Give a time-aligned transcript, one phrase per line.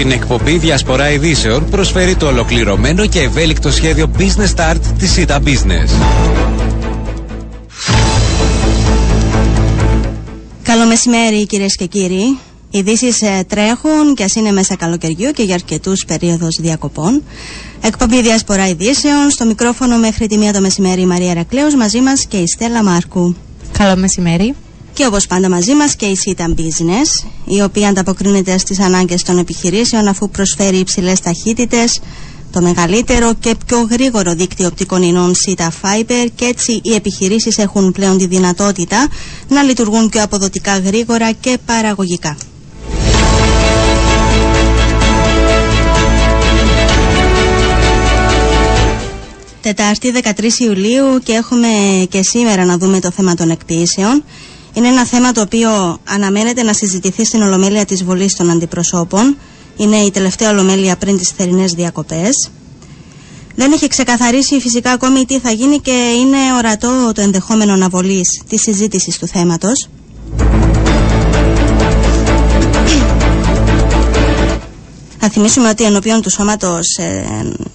[0.00, 5.90] Την εκπομπή Διασπορά Ειδήσεων προσφέρει το ολοκληρωμένο και ευέλικτο σχέδιο Business Start της ΣΥΤΑ Business.
[10.62, 12.38] Καλό μεσημέρι κυρίες και κύριοι.
[12.70, 17.22] Ειδήσεις ε, τρέχουν και ας είναι μέσα καλοκαιριού και για αρκετούς περίοδους διακοπών.
[17.80, 19.30] Εκπομπή Διασπορά Ειδήσεων.
[19.30, 22.82] Στο μικρόφωνο μέχρι τη μία το μεσημέρι η Μαρία Ρακλέου μαζί μας και η Στέλλα
[22.82, 23.34] Μάρκου.
[23.78, 24.54] Καλό μεσημέρι.
[25.00, 29.38] Και όπως πάντα μαζί μας και η Sita Business, η οποία ανταποκρίνεται στις ανάγκες των
[29.38, 32.00] επιχειρήσεων αφού προσφέρει υψηλές ταχύτητες,
[32.52, 37.92] το μεγαλύτερο και πιο γρήγορο δίκτυο οπτικών ινών SITA Fiber και έτσι οι επιχειρήσεις έχουν
[37.92, 39.08] πλέον τη δυνατότητα
[39.48, 42.36] να λειτουργούν πιο αποδοτικά γρήγορα και παραγωγικά.
[49.60, 51.68] Τετάρτη 13 Ιουλίου και έχουμε
[52.08, 54.24] και σήμερα να δούμε το θέμα των εκποίησεων.
[54.72, 59.36] Είναι ένα θέμα το οποίο αναμένεται να συζητηθεί στην Ολομέλεια της Βολής των Αντιπροσώπων.
[59.76, 62.50] Είναι η τελευταία Ολομέλεια πριν τις θερινές διακοπές.
[63.54, 68.60] Δεν έχει ξεκαθαρίσει φυσικά ακόμη τι θα γίνει και είναι ορατό το ενδεχόμενο αναβολής της
[68.62, 69.88] συζήτησης του θέματος.
[75.32, 77.24] Θα θυμίσουμε ότι ενώπιον του σώματος ε,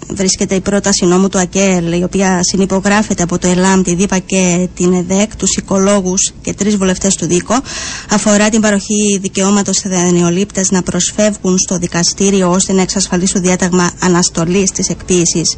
[0.08, 4.68] βρίσκεται η πρόταση νόμου του ΑΚΕΛ, η οποία συνυπογράφεται από το ΕΛΑΜ, τη ΔΥΠΑ και
[4.76, 7.62] την ΕΔΕΚ, τους οικολόγους και τρεις βουλευτές του ΔΥΚΟ.
[8.10, 14.72] Αφορά την παροχή δικαιώματος σε δανειολήπτε να προσφεύγουν στο δικαστήριο ώστε να εξασφαλίσουν διάταγμα αναστολής
[14.72, 15.56] της εκποίησης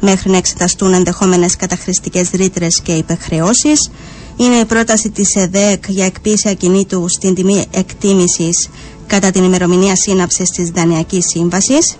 [0.00, 3.90] μέχρι να εξεταστούν ενδεχόμενες καταχρηστικές ρήτρες και υπεχρεώσεις.
[4.36, 8.68] Είναι η πρόταση της ΕΔΕΚ για εκποίηση ακινήτου στην τιμή εκτίμησης
[9.06, 11.96] κατά την ημερομηνία σύναψης της Δανειακής Σύμβασης.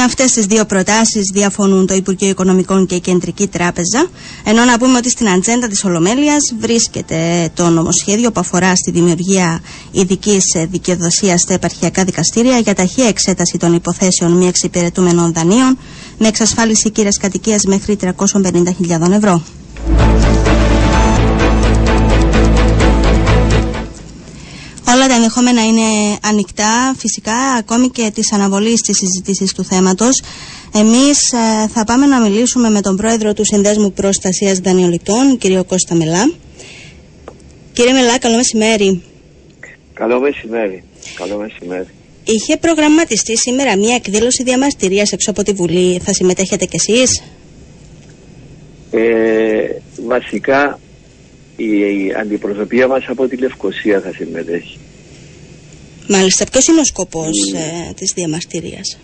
[0.00, 4.06] Με αυτές τις δύο προτάσεις διαφωνούν το Υπουργείο Οικονομικών και η Κεντρική Τράπεζα.
[4.44, 9.60] Ενώ να πούμε ότι στην ατζέντα της Ολομέλειας βρίσκεται το νομοσχέδιο που αφορά στη δημιουργία
[9.90, 15.78] ειδικής δικαιοδοσίας στα επαρχιακά δικαστήρια για ταχεία εξέταση των υποθέσεων μη εξυπηρετούμενων δανείων
[16.18, 19.42] με εξασφάλιση κύρια κατοικίας μέχρι 350.000 ευρώ.
[25.08, 30.22] Τα ενδεχόμενα είναι ανοιχτά, φυσικά, ακόμη και της αναβολής της συζήτησης του θέματος.
[30.74, 35.94] Εμείς ε, θα πάμε να μιλήσουμε με τον πρόεδρο του Συνδέσμου Προστασίας Δανειολητών, κύριο Κώστα
[35.94, 36.32] Μελά.
[37.72, 39.02] Κύριε Μελά, καλό μεσημέρι.
[39.92, 40.84] Καλό μεσημέρι.
[41.14, 41.88] Καλό μεσημέρι.
[42.24, 46.00] Είχε προγραμματιστεί σήμερα μια εκδήλωση διαμαρτυρίας έξω από τη Βουλή.
[46.04, 47.22] Θα συμμετέχετε κι εσείς;
[48.90, 49.68] Ε,
[50.06, 50.80] βασικά
[51.56, 54.78] η αντιπροσωπεία μας από τη Λευκοσία θα συμμετέχει.
[56.08, 58.98] Μάλιστα, ποιος είναι ο σκοπός ε, της διαμαρτυρίας.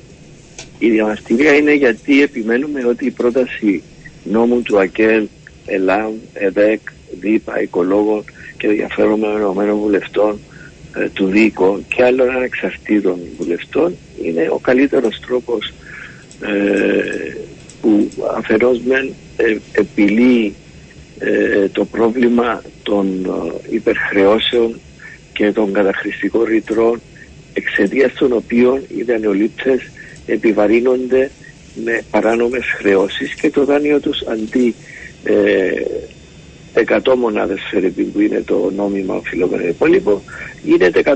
[0.78, 3.82] Η διαμαρτυρία είναι γιατί επιμένουμε ότι η πρόταση
[4.24, 5.26] νόμου του ΑΚΕΛ,
[5.66, 6.80] ΕΛΑΜ, ΕΔΕΚ,
[7.20, 8.24] ΔΥΠΑ, οικολόγων
[8.56, 10.38] και ενδιαφέρομενων βουλευτών
[10.96, 15.72] ε, του ΔΥΚΟ και άλλων ανεξαρτήτων βουλευτών είναι ο καλύτερος τρόπος
[16.40, 17.36] ε,
[17.80, 20.54] που αφαιρώς μεν ε, επιλύει
[21.18, 24.80] ε, το πρόβλημα των ε, υπερχρεώσεων
[25.34, 27.00] και των καταχρηστικών ρητρών
[27.52, 29.90] εξαιτίας των οποίων οι δανειολήπτες
[30.26, 31.30] επιβαρύνονται
[31.84, 34.74] με παράνομες χρεώσεις και το δάνειο τους αντί
[35.24, 35.70] ε,
[36.74, 40.22] 100 μονάδες φερεπίν που είναι το νόμιμα οφειλόμενο υπόλοιπο
[40.62, 41.14] γίνεται 130.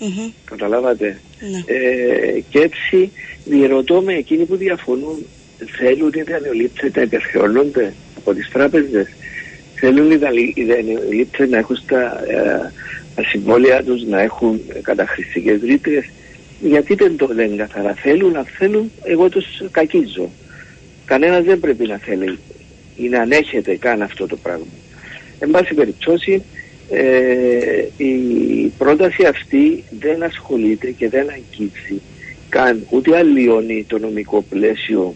[0.00, 0.32] Mm-hmm.
[0.44, 1.74] Καταλάβατε; Ναι.
[1.74, 3.10] Ε, και έτσι
[3.44, 5.26] διερωτώ με εκείνοι που διαφωνούν
[5.76, 9.06] θέλουν οι δανειολήπτες να υπερχρεώνονται από τις τράπεζες;
[9.74, 10.10] Θέλουν
[10.54, 12.72] οι δανειολήπτες να έχουν στα, ε,
[13.14, 16.04] τα συμβόλαια τους να έχουν καταχρηστικές ρήτρες
[16.60, 20.30] γιατί δεν το λένε καθαρά θέλουν, αν θέλουν εγώ τους κακίζω.
[21.04, 22.38] Κανένας δεν πρέπει να θέλει
[22.96, 24.66] ή να ανέχεται καν αυτό το πράγμα.
[25.38, 26.42] Εν πάση περιπτώσει
[26.90, 32.00] ε, η πρόταση αυτή δεν ασχολείται και δεν αγγίξει
[32.48, 35.14] καν ούτε αλλοιώνει το νομικό πλαίσιο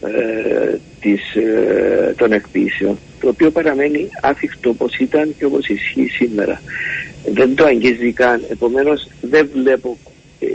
[0.00, 6.62] ε, της, ε, των εκπίσεων το οποίο παραμένει άφηκτο όπως ήταν και όπως ισχύει σήμερα.
[7.32, 8.42] Δεν το αγγίζει καν.
[8.48, 9.98] Επομένως δεν βλέπω
[10.40, 10.46] ε,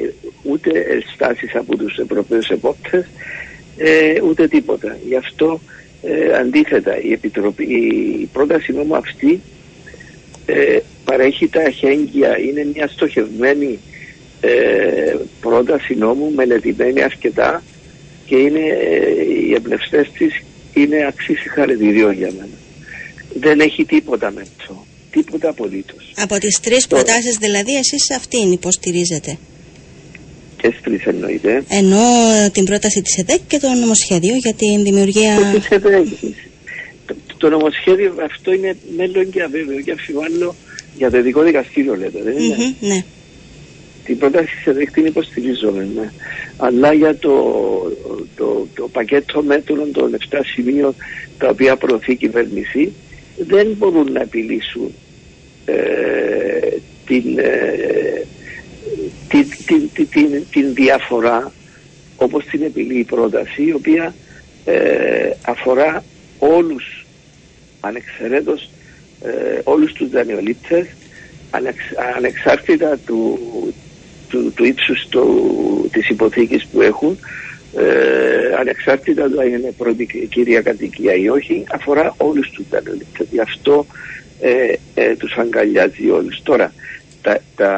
[0.43, 0.71] ούτε
[1.13, 3.05] στάσεις από τους Ευρωπαίους επόπτες
[3.77, 4.97] ε, ούτε τίποτα.
[5.07, 5.59] Γι' αυτό
[6.39, 9.41] αντίθετα η, Επιτροπή, η πρόταση νόμου αυτή
[11.05, 13.79] παρέχει τα αχέγγυα είναι μια στοχευμένη
[15.41, 17.63] πρόταση νόμου μελετημένη αρκετά
[18.25, 20.41] και είναι, ε, οι εμπνευστές της
[20.73, 22.54] είναι αξίση συγχαρητηρίων για μένα.
[23.39, 24.85] Δεν έχει τίποτα με αυτό.
[25.11, 26.11] Τίποτα απολύτως.
[26.15, 29.37] Από τις τρεις προτάσεις δηλαδή, εσείς αυτήν υποστηρίζετε;
[30.57, 31.63] Και στι τρεις εννοείται.
[31.67, 31.99] Ενώ
[32.51, 35.35] την πρόταση της ΕΔΕΚ και το νομοσχέδιο για την δημιουργία.
[35.53, 36.07] Της ΕΔΕΚ.
[37.37, 40.55] το νομοσχέδιο αυτό είναι μέλλον και αβέβαιο και αμφιβάλλω
[40.97, 43.03] για το ειδικό δικαστήριο λέτε, δεν ειναι ναι.
[44.05, 46.11] Την πρόταση σε δέχτη την υποστηρίζομαι, ναι.
[46.57, 47.33] Αλλά για το,
[48.35, 50.95] το, το πακέτο μέτρων των 7 σημείων
[51.37, 52.93] τα οποία προωθεί η κυβέρνηση
[53.37, 54.93] δεν μπορούν να επιλύσουν
[55.65, 55.75] ε,
[57.05, 58.25] την, ε,
[59.27, 61.51] την, την, την, την, διαφορά
[62.15, 64.15] όπως την επιλύει η πρόταση η οποία
[64.65, 66.03] ε, αφορά
[66.39, 67.05] όλους
[67.79, 68.69] ανεξαιρέτως
[69.21, 70.87] ε, όλους τους δανειολήπτες
[72.15, 73.39] ανεξάρτητα του,
[74.29, 77.17] του, του ύψους του, της υποθήκης που έχουν
[77.75, 83.39] ε, ανεξάρτητα του αν είναι πρώτη κυρία κατοικία ή όχι αφορά όλους τους δανειολήπτες γι'
[83.39, 83.85] αυτό
[84.41, 86.41] ε, ε, τους αγκαλιάζει όλους.
[86.43, 86.73] Τώρα
[87.21, 87.69] τα, τα,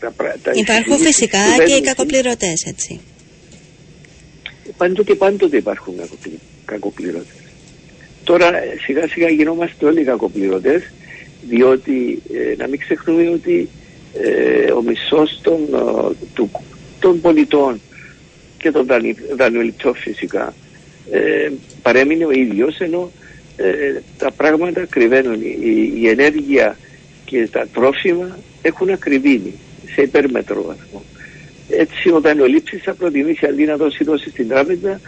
[0.00, 0.12] τα,
[0.42, 3.00] τα υπάρχουν φυσικά και οι κακοπληρωτές έτσι.
[4.76, 5.94] Πάντοτε πάντοτε υπάρχουν
[6.64, 7.36] κακοπληρωτές.
[8.24, 8.50] Τώρα
[8.84, 10.82] σιγά σιγά γινόμαστε όλοι κακοπληρωτές
[11.48, 13.68] διότι ε, να μην ξεχνούμε ότι
[14.14, 15.60] ε, ο μισός των,
[16.40, 16.44] ε,
[17.00, 17.80] των πολιτών
[18.62, 18.86] και των
[19.36, 20.54] δανειοληπτών φυσικά
[21.10, 21.50] ε,
[21.82, 23.10] παρέμεινε ο ίδιος ενώ
[24.18, 25.40] τα πράγματα κρυβαίνουν.
[25.40, 26.76] Η, η, ενέργεια
[27.24, 29.52] και τα τρόφιμα έχουν ακριβήνει
[29.94, 31.02] σε υπέρμετρο βαθμό.
[31.68, 35.00] Έτσι ο δανειολήψης θα προτιμήσει αντί να δώσει δώσει στην τράπεζα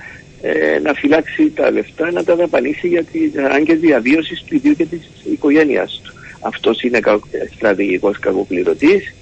[0.42, 4.84] ε, να φυλάξει τα λεφτά, να τα δαπανίσει για τις ανάγκες διαβίωσης του ίδιου και
[4.84, 6.12] της οικογένειας του.
[6.40, 7.00] Αυτός είναι
[7.54, 9.14] στρατηγικός κακοπληρωτής,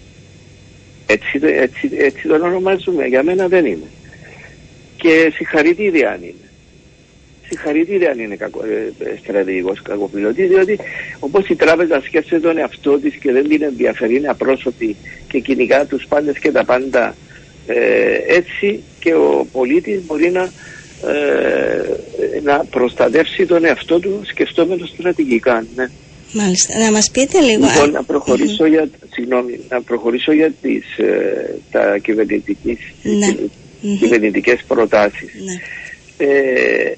[1.07, 3.91] έτσι, έτσι, έτσι τον ονομάζουμε, για μένα δεν είναι.
[5.03, 6.49] Και συγχαρητήρια αν είναι.
[7.49, 10.79] Συγχαρητήρια αν είναι κακο, ε, στρατηγικός κακοπληρωτής, διότι
[11.19, 14.97] όπως η τράπεζα σκέφτεται τον εαυτό της και δεν την ενδιαφέρει, είναι απρόσωπη
[15.29, 17.17] και κυνηγά τους πάντες και τα πάντα
[17.67, 20.51] ε, έτσι και ο πολίτης μπορεί να
[21.07, 25.67] ε, να προστατεύσει τον εαυτό του σκεφτόμενος στρατηγικά.
[25.75, 25.87] Ναι.
[26.33, 26.79] Μάλιστα.
[26.79, 27.67] Να μας πείτε λίγο...
[27.67, 33.37] Λοιπόν, να προχωρήσω, για, συγγνώμη, να προχωρήσω για τις, ε, τα κυβερνητικές, ναι.
[33.99, 35.31] Κυβερνητικές προτάσεις.
[35.45, 36.27] Ναι.
[36.27, 36.97] Ε,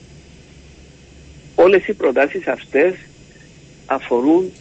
[1.54, 2.94] όλες οι προτάσεις αυτές
[3.86, 4.52] αφορούν,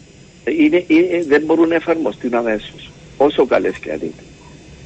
[0.58, 4.12] είναι, είναι, δεν μπορούν να εφαρμοστούν αμέσως, όσο καλές και αν είναι.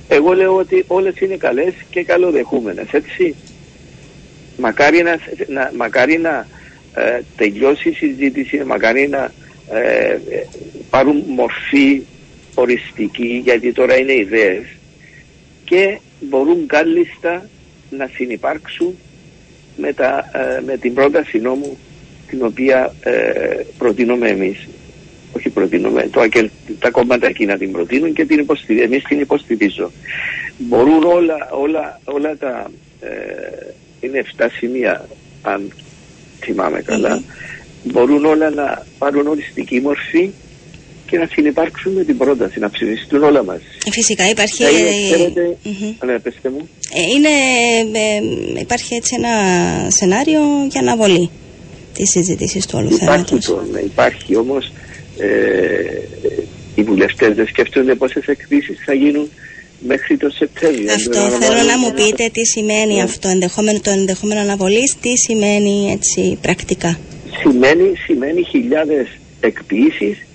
[0.08, 3.35] Εγώ λέω ότι όλες είναι καλές και καλοδεχούμενες, έτσι
[4.56, 5.19] μακάρι να,
[5.49, 6.46] να, μακάρι να
[6.94, 9.32] ε, τελειώσει η συζήτηση, μακάρι να
[9.73, 10.19] ε,
[10.91, 12.02] πάρουν μορφή
[12.55, 14.64] οριστική, γιατί τώρα είναι ιδέες
[15.64, 17.49] και μπορούν κάλλιστα
[17.91, 18.94] να συνεπάρξουν
[19.76, 21.79] με, τα, ε, με την πρόταση νόμου
[22.26, 24.69] την οποία ε, προτείνουμε εμείς.
[25.32, 26.20] Όχι προτείνουμε, το,
[26.79, 29.91] τα κόμματα εκεί να την προτείνουν και την υποστηρίζω, εμείς την υποστηρίζω.
[30.59, 32.70] Μπορούν όλα, όλα, όλα τα
[34.00, 35.09] είναι 7 σημεία
[35.43, 35.73] αν
[36.41, 36.82] θυμάμαι
[37.82, 40.31] μπορούν όλα να πάρουν οριστική μορφή
[41.10, 43.62] και να συνεπάρξουν με την πρόταση, να ψηφιστούν όλα μαζί.
[43.90, 44.62] Φυσικά υπάρχει...
[46.06, 46.69] Ναι, πέστε μου.
[46.94, 47.28] Ε, είναι,
[48.56, 49.34] ε, υπάρχει έτσι ένα
[49.90, 50.40] σενάριο
[50.70, 51.31] για αναβολή
[51.94, 54.72] της συζήτησης του όλου υπάρχει Το, ναι, υπάρχει όμως
[55.19, 55.28] ε,
[56.75, 59.31] οι βουλευτές δεν σκέφτονται πόσες εκδήσεις θα γίνουν
[59.78, 60.93] μέχρι το Σεπτέμβριο.
[60.93, 63.02] Αυτό θέλω να μου πείτε τι σημαίνει ναι.
[63.02, 66.99] αυτό, ενδεχόμενο, το ενδεχόμενο αναβολή, τι σημαίνει έτσι πρακτικά;
[67.40, 69.06] Σημαίνει, σημαίνει χιλιάδες
[69.40, 70.28] εκποίησεις,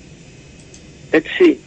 [1.14, 1.58] έτσι,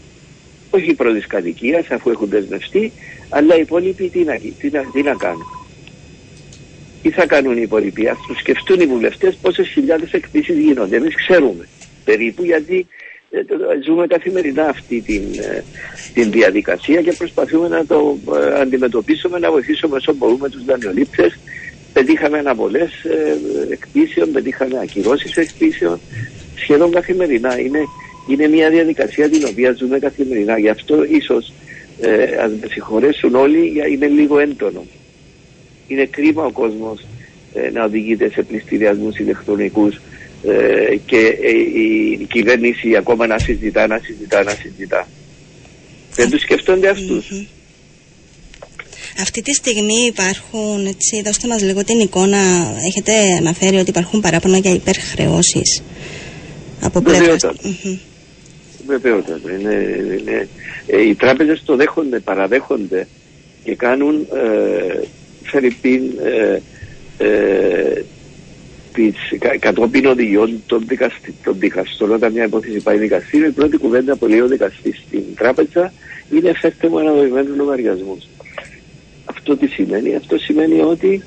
[0.70, 2.92] όχι πρώτης κατοικίας αφού έχουν δεσμευτεί,
[3.28, 5.46] αλλά οι υπόλοιποι τι να, τι να, τι να κάνουν.
[7.02, 10.96] Τι θα κάνουν οι υπόλοιποι, ας τους σκεφτούν οι βουλευτές πόσες χιλιάδες εκποίησεις γίνονται.
[10.96, 11.68] Εμείς ξέρουμε
[12.04, 12.86] περίπου γιατί
[13.30, 13.40] ε,
[13.84, 15.64] ζούμε καθημερινά αυτή την, ε,
[16.14, 21.38] την διαδικασία και προσπαθούμε να το ε, αντιμετωπίσουμε, να βοηθήσουμε όσο μπορούμε τους δανειολήπτες.
[21.92, 22.92] Πετύχαμε αναβολές
[23.70, 26.00] εκπίσεων, πετύχαμε ακυρώσεις εκπίσεων,
[26.56, 27.58] σχεδόν καθημερινά.
[27.60, 27.80] Είναι,
[28.26, 30.58] είναι μια διαδικασία την οποία ζούμε καθημερινά.
[30.58, 31.52] Γι' αυτό ίσως
[32.00, 34.84] ε, ας με συγχωρέσουν όλοι, είναι λίγο έντονο.
[35.88, 37.06] Είναι κρίμα ο κόσμος
[37.72, 40.00] να οδηγείται σε πληστηριασμούς ηλεκτρονικούς
[40.42, 41.50] ε, και ε,
[42.20, 45.08] η κυβέρνηση ακόμα να συζητά, να συζητά, να συζητά.
[46.14, 46.88] Δεν τους σκεφτονται
[49.20, 52.38] Αυτή τη στιγμή υπάρχουν, έτσι, δώστε μας λίγο την εικόνα,
[52.86, 55.82] έχετε αναφέρει ότι υπάρχουν παράπονα για υπερχρεώσεις
[56.80, 57.36] από πλευρά.
[58.86, 59.52] Βεβαιότατα.
[59.52, 59.74] Είναι,
[60.20, 60.48] είναι,
[60.86, 63.06] ε, οι τράπεζες το δέχονται, παραδέχονται
[63.64, 65.00] και κάνουν ε,
[65.42, 66.60] φερρυπίν ε,
[67.18, 68.04] ε,
[68.92, 69.14] τις,
[69.58, 74.26] κατόπιν οδηγιών των, δικαστη, των δικαστών όταν μια υπόθεση πάει δικαστήριο η πρώτη κουβέντα που
[74.26, 75.92] λέει ο δικαστής στην τράπεζα
[76.32, 78.28] είναι εφέστε μου αναδοημένους λογαριασμούς.
[79.24, 81.22] Αυτό τι σημαίνει, αυτό σημαίνει ότι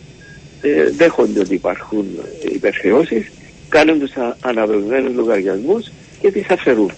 [0.62, 2.06] ε, δέχονται ότι υπάρχουν
[2.54, 3.32] υπερχρεώσεις
[3.70, 4.12] κάνουν τους
[4.42, 6.92] αναβευμένους λογαριασμούς και τις αφαιρούν.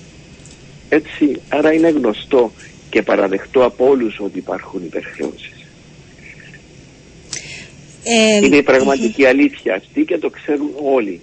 [0.93, 2.51] Έτσι, άρα είναι γνωστό
[2.89, 5.65] και παραδεχτό από όλους ότι υπάρχουν υπερχρεώσεις.
[8.03, 11.19] Ε, είναι η πραγματική αλήθεια αυτή και το ξέρουν όλοι.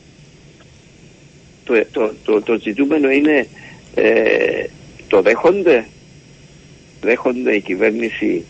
[1.64, 3.46] Το, το, το, το ζητούμενο είναι
[3.94, 4.64] ε,
[5.08, 5.86] το δέχονται,
[7.00, 8.44] δέχονται η κυβέρνηση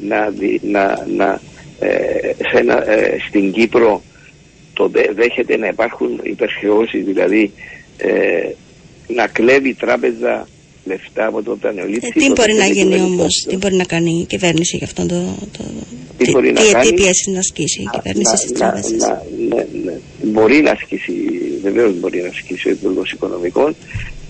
[0.00, 0.32] να,
[0.62, 1.40] να, να
[1.80, 2.34] ε,
[2.86, 4.02] ε, στην Κύπρο
[4.72, 7.52] το δέχεται να υπάρχουν υπερχρεώσεις, δηλαδή
[7.96, 8.50] ε,
[9.08, 10.48] να κλέβει η τράπεζα
[10.84, 12.06] λεφτά από τον δανειολήπτη.
[12.06, 15.36] Ε, τι μπορεί να γίνει όμως, τι μπορεί να κάνει η κυβέρνηση για αυτό το.
[15.52, 15.64] το
[16.18, 19.12] τι, τι, μπορεί τι, να κάνει; Τι πιέσει να ασκήσει η κυβέρνηση στις τράπεζες;
[19.48, 19.98] Ναι, ναι.
[20.22, 21.12] Μπορεί να ασκήσει,
[21.62, 23.76] βεβαίως μπορεί να ασκήσει ο Υπουργός Οικονομικών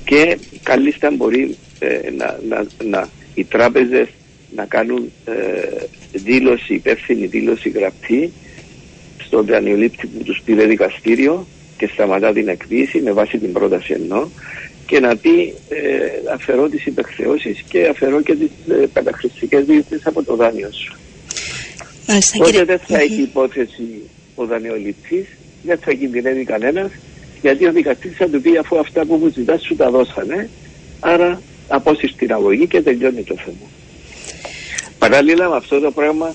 [0.04, 4.08] και καλύτερα μπορεί ε, να, να, να, οι τράπεζες
[4.54, 5.32] να κάνουν ε,
[6.12, 8.32] δήλωση, υπεύθυνη δήλωση γραπτή
[9.24, 11.46] στον δανειολήπτη που τους πήρε δικαστήριο
[11.78, 14.26] και σταματά την εκδίση με βάση την πρόταση εννοώ
[14.88, 19.64] και να πει ε, αφαιρώ τις υπερχρεώσεις και αφαιρώ και τις ε, καταχρηστικές
[20.04, 20.96] από το δάνειο σου.
[22.08, 24.02] Μάλιστα, Οπότε δεν θα έχει υπόθεση
[24.34, 25.26] ο δανειοληπτής,
[25.62, 26.90] δεν θα κινδυνεύει κανένας,
[27.40, 30.48] γιατί ο δικαστής θα του πει αφού αυτά που μου ζητάς σου τα δώσανε,
[31.00, 33.68] άρα απόσυρ την αγωγή και τελειώνει το θέμα.
[34.98, 36.34] Παράλληλα με αυτό το πράγμα,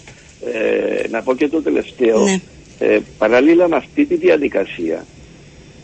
[0.53, 2.39] ε, να πω και το τελευταίο, ναι.
[2.79, 5.05] ε, παράλληλα με αυτή τη διαδικασία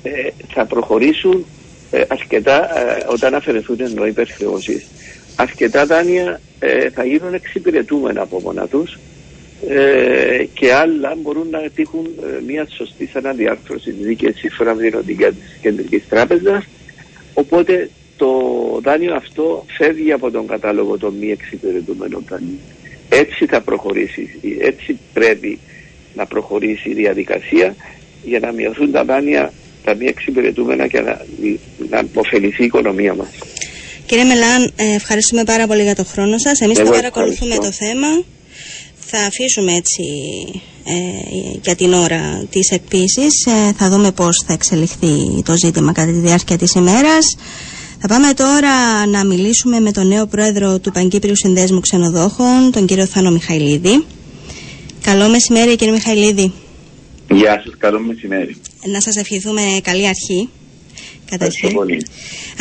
[0.04, 1.46] ε, θα προχωρήσουν
[1.92, 4.86] ε, αρκετά, ε, όταν αφαιρεθούν εννοώ υπερχρεώσεις,
[5.36, 9.00] αρκετά δάνεια ε, θα γίνουν εξυπηρετούμενα από μόνα τους
[9.68, 15.32] ε, και άλλα μπορούν να τύχουν ε, μια σωστή αναδιάρθρωση δίκαιης σύμφωνα με την οδηγία
[15.32, 16.66] της Κεντρικής Τράπεζας
[17.34, 18.32] οπότε το
[18.84, 22.60] δάνειο αυτό φεύγει από τον κατάλογο των μη εξυπηρετούμενων δανείων.
[23.10, 25.60] Έτσι θα προχωρήσει, έτσι πρέπει
[26.16, 27.76] να προχωρήσει η διαδικασία
[28.24, 29.54] για να μειωθούν τα δάνεια
[29.90, 31.26] τα μη εξυπηρετούμενα και να,
[31.90, 33.28] να αποφεληθεί η οικονομία μας.
[34.06, 36.60] Κύριε Μελάν, ε, ευχαριστούμε πάρα πολύ για το χρόνο σας.
[36.62, 38.08] Εμείς θα παρακολουθούμε το θέμα.
[39.12, 40.04] Θα αφήσουμε έτσι
[40.84, 40.94] ε,
[41.62, 43.46] για την ώρα τις εκπίσεις.
[43.46, 47.38] Ε, θα δούμε πώς θα εξελιχθεί το ζήτημα κατά τη διάρκεια της ημέρας.
[48.02, 53.06] Θα πάμε τώρα να μιλήσουμε με τον νέο πρόεδρο του Παγκύπριου Συνδέσμου Ξενοδόχων, τον κύριο
[53.06, 54.06] Θάνο Μιχαηλίδη.
[55.02, 56.54] Καλό μεσημέρι κύριε Μιχαηλίδη.
[57.32, 58.56] Γεια σας, καλό μεσημέρι.
[58.86, 60.50] Να σας ευχηθούμε καλή αρχή.
[61.30, 61.78] Καταρχήν.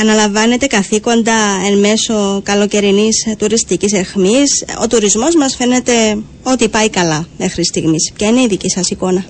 [0.01, 4.65] Αναλαμβάνετε καθήκοντα εν μέσω καλοκαιρινής τουριστικής εχμής.
[4.83, 8.13] Ο τουρισμός μας φαίνεται ότι πάει καλά μέχρι στιγμής.
[8.15, 9.25] Ποια είναι η δική σας εικόνα;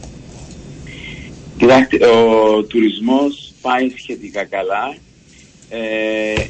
[1.58, 4.96] Κοιτάξτε, ο τουρισμός πάει σχετικά καλά.
[5.68, 5.78] Ε,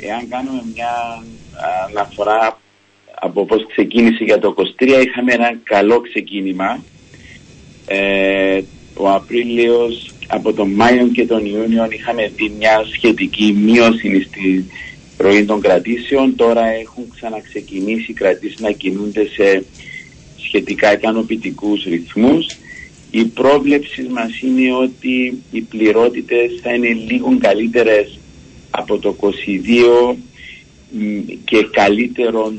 [0.08, 1.22] εάν κάνουμε μια
[1.88, 2.60] αναφορά
[3.20, 6.82] από πώς ξεκίνησε για το 23, είχαμε ένα καλό ξεκίνημα.
[7.86, 8.60] Ε,
[8.98, 14.64] ο Απρίλιος από τον Μάιο και τον Ιούνιο είχαμε δει μια σχετική μείωση στη
[15.16, 16.36] ροή των κρατήσεων.
[16.36, 19.64] Τώρα έχουν ξαναξεκινήσει οι κρατήσεις να κινούνται σε
[20.36, 22.46] σχετικά ικανοποιητικούς ρυθμούς.
[23.10, 28.18] Η πρόβλεψη μας είναι ότι οι πληρότητες θα είναι λίγο καλύτερες
[28.70, 30.16] από το 22
[31.44, 32.52] και καλύτερο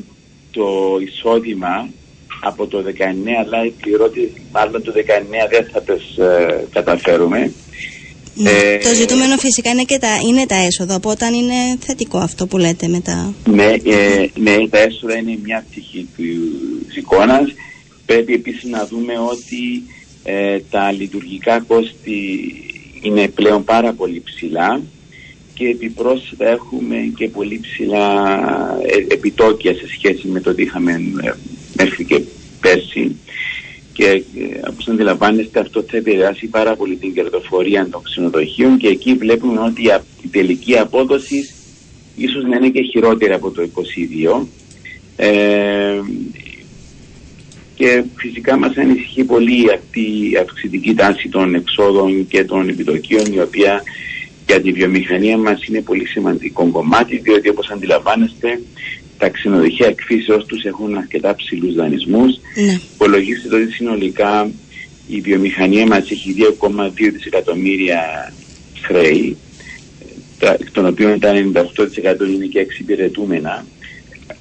[0.52, 1.90] το εισόδημα
[2.42, 2.84] από το 19
[3.46, 5.02] αλλά η πληρώτη μάλλον το 19
[5.50, 7.52] δεν θα τις ε, καταφέρουμε.
[8.34, 8.50] Ναι.
[8.50, 12.58] Ε, το ζητούμενο φυσικά είναι, και τα, είναι τα έσοδα, οπότε είναι θετικό αυτό που
[12.58, 13.34] λέτε μετά.
[13.46, 16.08] Ναι, ε, ναι τα έσοδα είναι μια πτυχή
[16.88, 17.54] της εικόνας.
[18.06, 19.84] Πρέπει επίσης να δούμε ότι
[20.24, 22.54] ε, τα λειτουργικά κόστη
[23.02, 24.82] είναι πλέον πάρα πολύ ψηλά
[25.54, 28.26] και επιπρόσθετα έχουμε και πολύ ψηλά
[28.86, 30.92] ε, επιτόκια σε σχέση με το ότι είχαμε
[31.24, 31.32] ε,
[31.80, 32.22] μέχρι και
[32.60, 33.16] πέρσι.
[33.94, 39.14] Και ε, όπως αντιλαμβάνεστε αυτό θα επηρεάσει πάρα πολύ την κερδοφορία των ξενοδοχείων και εκεί
[39.14, 39.82] βλέπουμε ότι
[40.22, 41.50] η τελική απόδοση
[42.16, 43.70] ίσως να είναι και χειρότερη από το
[44.42, 44.46] 22
[45.16, 46.00] ε,
[47.76, 53.42] και φυσικά μας ανησυχεί πολύ αυτή η αυξητική τάση των εξόδων και των επιτοκίων η
[53.42, 53.84] οποία
[54.48, 58.62] για τη βιομηχανία μας είναι πολύ σημαντικό κομμάτι διότι όπως αντιλαμβάνεστε
[59.20, 62.40] τα ξενοδοχεία εκφύσεως τους έχουν αρκετά ψηλούς δανεισμούς.
[62.56, 62.80] Ναι.
[62.94, 64.52] Υπολογίστε ότι συνολικά
[65.08, 68.34] η βιομηχανία μας έχει 2,2 δισεκατομμύρια
[68.82, 69.38] χρέη,
[70.40, 71.36] εκ των οποίων τα 98%
[72.34, 73.66] είναι και εξυπηρετούμενα.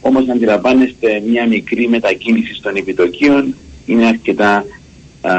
[0.00, 3.54] Όμως αντιλαμβάνεστε μια μικρή μετακίνηση των επιτοκίων
[3.87, 4.64] είναι αρκετά
[5.20, 5.32] α,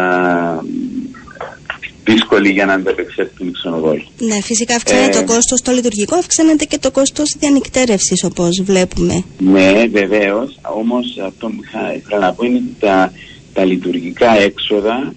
[2.14, 4.08] δύσκολη για να ανταπεξέλθουν οι ξενοδόχοι.
[4.20, 9.24] Ναι, φυσικά αυξάνεται ε, το κόστος το λειτουργικό, αυξάνεται και το κόστος διανυκτέρευση όπως βλέπουμε.
[9.38, 10.60] Ναι, βεβαίως.
[10.76, 11.62] Όμως αυτό που
[11.98, 13.14] ήθελα να πω είναι ότι τα,
[13.54, 15.14] τα λειτουργικά έξοδα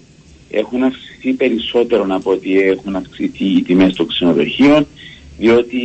[0.49, 4.87] έχουν αυξηθεί αυξηθεί περισσότερο από ότι έχουν αυξηθεί οι τιμές των ξενοδοχείων
[5.37, 5.77] διότι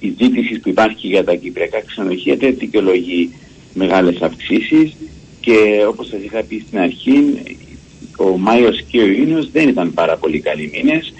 [0.00, 3.30] η ζήτηση που υπάρχει για τα κυπριακά ξενοδοχεία δεν δικαιολογεί
[3.74, 4.96] μεγάλες αυξήσεις
[5.40, 7.40] και όπως σας είχα πει στην αρχή
[8.20, 11.12] ο Μάιος και ο Ιούνιος δεν ήταν πάρα πολύ καλοί μήνες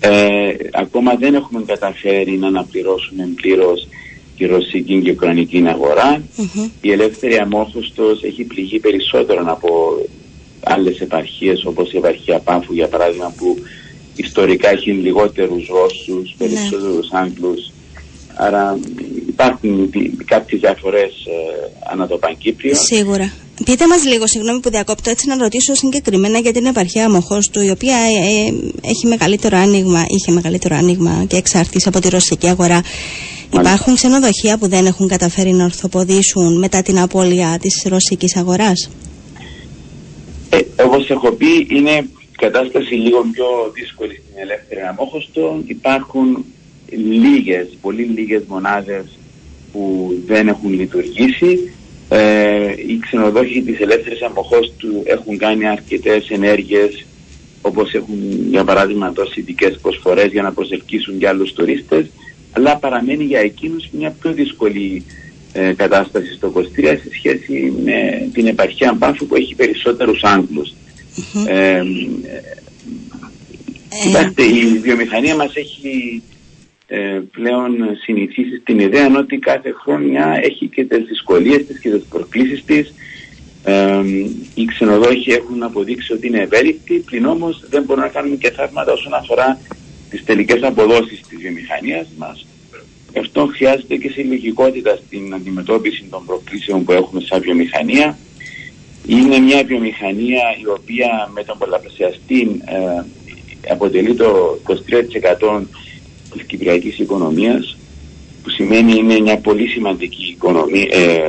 [0.00, 3.88] ε, ακόμα δεν έχουμε καταφέρει να αναπληρώσουμε πλήρως
[4.36, 5.64] τη ρωσική και ουκρανική
[6.80, 9.68] Η ελεύθερη αμόχωστος έχει πληγεί περισσότερο από
[10.62, 13.56] άλλες επαρχίες όπως η επαρχία Πάφου για παράδειγμα που
[14.14, 16.46] ιστορικά έχει λιγότερους Ρώσους, ναι.
[16.46, 17.18] περισσότερους ναι.
[17.18, 17.72] Άγγλους
[18.38, 18.78] άρα
[19.28, 19.90] υπάρχουν
[20.24, 22.74] κάποιες διαφορές ε, ανά το Παγκύπριο.
[22.74, 23.32] Σίγουρα.
[23.64, 27.70] Πείτε μας λίγο, συγγνώμη που διακόπτω, έτσι να ρωτήσω συγκεκριμένα για την επαρχία Μοχώστου, η
[27.70, 32.82] οποία ε, ε, έχει μεγαλύτερο άνοιγμα, είχε μεγαλύτερο άνοιγμα και εξαρτήσει από τη ρωσική αγορά.
[33.52, 38.90] Υπάρχουν ξενοδοχεία που δεν έχουν καταφέρει να ορθοποδήσουν μετά την απώλεια της ρωσικής αγοράς;
[40.50, 45.62] Ε, όπως έχω πει, είναι κατάσταση λίγο πιο δύσκολη στην ελεύθερη αμόχωστο.
[45.66, 46.44] Υπάρχουν
[46.90, 49.04] λίγες, πολύ λίγες μονάδες
[49.72, 51.72] που δεν έχουν λειτουργήσει.
[52.08, 54.18] Ε, οι ξενοδόχοι της ελεύθερης
[54.76, 57.04] του έχουν κάνει αρκετές ενέργειες
[57.62, 58.16] όπως έχουν
[58.50, 62.06] για παράδειγμα δώσει ειδικές προσφορές για να προσελκύσουν και άλλους τουρίστες
[62.52, 65.04] αλλά παραμένει για εκείνους μια πιο δύσκολη
[65.52, 70.74] ε, κατάσταση στο Κοστρία σε σχέση με την επαρχία Μπάφου που έχει περισσότερους Άγγλους.
[71.48, 71.82] Ε, ε,
[74.02, 76.37] κοιτάξτε, η βιομηχανία μας έχει ε,
[77.32, 82.64] πλέον συνηθίσεις στην ιδέα ότι κάθε χρόνια έχει και τις δυσκολίες της και τις προκλήσεις
[82.64, 82.94] της.
[83.64, 84.02] Ε,
[84.54, 88.92] οι ξενοδόχοι έχουν αποδείξει ότι είναι ευέλικτοι, πλην όμως δεν μπορούν να κάνουν και θαύματα
[88.92, 89.58] όσον αφορά
[90.10, 92.46] τις τελικές αποδόσεις της βιομηχανίας μας.
[93.12, 98.18] Γι' αυτό χρειάζεται και συλλογικότητα στην αντιμετώπιση των προκλήσεων που έχουμε σαν βιομηχανία.
[99.06, 103.02] Είναι μια βιομηχανία η οποία με τον πολλαπλασιαστή ε,
[103.70, 104.58] αποτελεί το
[105.40, 105.62] 23%
[106.32, 107.76] της κυπριακής οικονομίας
[108.42, 111.26] που σημαίνει είναι μια πολύ σημαντική οικονομία, ε,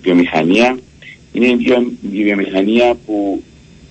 [0.00, 0.78] βιομηχανία.
[1.32, 3.42] Είναι μια βιομηχανία που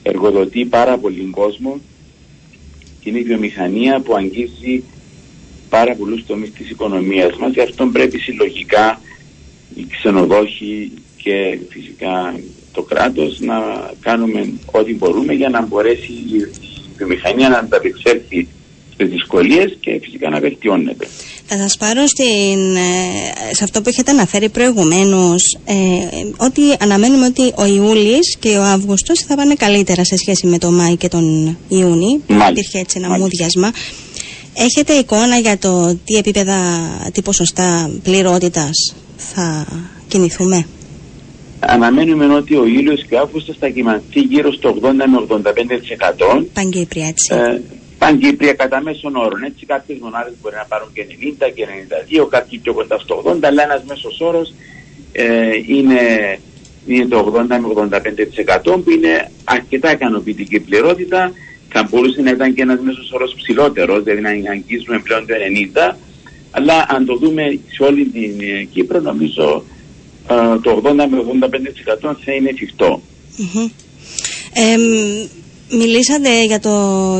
[0.03, 1.79] εργοδοτεί πάρα πολύ κόσμο
[2.99, 4.83] και είναι η βιομηχανία που αγγίζει
[5.69, 9.01] πάρα πολλούς τομείς της οικονομίας μας γι' αυτό πρέπει συλλογικά
[9.75, 12.39] οι ξενοδόχοι και φυσικά
[12.71, 13.55] το κράτος να
[13.99, 16.49] κάνουμε ό,τι μπορούμε για να μπορέσει η
[16.97, 18.47] βιομηχανία να ανταπεξέλθει
[18.97, 21.07] στις δυσκολίες και φυσικά να βελτιώνεται.
[21.45, 25.75] Θα σας πάρω στην, ε, σε αυτό που έχετε αναφέρει προηγουμένως ε,
[26.37, 30.71] ότι αναμένουμε ότι ο Ιούλης και ο Αύγουστος θα πάνε καλύτερα σε σχέση με το
[30.71, 32.21] Μάη και τον Ιούνι.
[32.27, 32.49] Μάλιστα.
[32.49, 33.17] Υπήρχε έτσι ένα Μάλιστα.
[33.23, 33.71] μούδιασμα.
[34.53, 36.57] Έχετε εικόνα για το τι επίπεδα,
[37.13, 39.67] τι ποσοστά πληρότητας θα
[40.07, 40.65] κινηθούμε;
[41.59, 45.17] Αναμένουμε ότι ο Ιούλιος και ο Αύγουστος θα κοιμανθεί γύρω στο 80 με
[46.39, 46.45] 85%.
[46.53, 47.33] Παγκύπρια έτσι.
[47.33, 47.61] Ε,
[48.07, 49.43] Παγκύπρια κατά μέσον όρων.
[49.43, 51.65] Έτσι, κάποιες μονάδες μπορεί να πάρουν και 90 και
[52.23, 54.53] 92, κάποιοι πιο κοντά στο 80, αλλά ένας μέσος όρος
[55.11, 56.01] ε, είναι,
[56.85, 57.89] είναι το 80 με
[58.63, 61.31] 85% που είναι αρκετά ικανοποιητική πληρότητα.
[61.69, 65.33] Θα μπορούσε να ήταν και ένας μέσος όρος ψηλότερος, δηλαδή να αγγίζουμε πλέον το
[65.91, 65.95] 90,
[66.51, 69.63] αλλά αν το δούμε σε όλη την ε, Κύπρο, νομίζω
[70.29, 71.23] ε, το 80 με
[72.03, 73.01] 85% θα είναι εφικτό.
[73.37, 73.71] Mm-hmm.
[75.71, 76.69] Μιλήσατε για, το,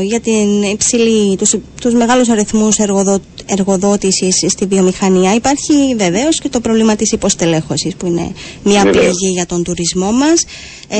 [0.02, 5.34] για την υψηλή, τους, τους μεγάλους αριθμούς εργοδο, εργοδότησης στη βιομηχανία.
[5.34, 8.32] Υπάρχει βεβαίως και το πρόβλημα της υποστελέχωσης που είναι
[8.64, 10.44] μια πληγή για τον τουρισμό μας.
[10.88, 10.98] Ε,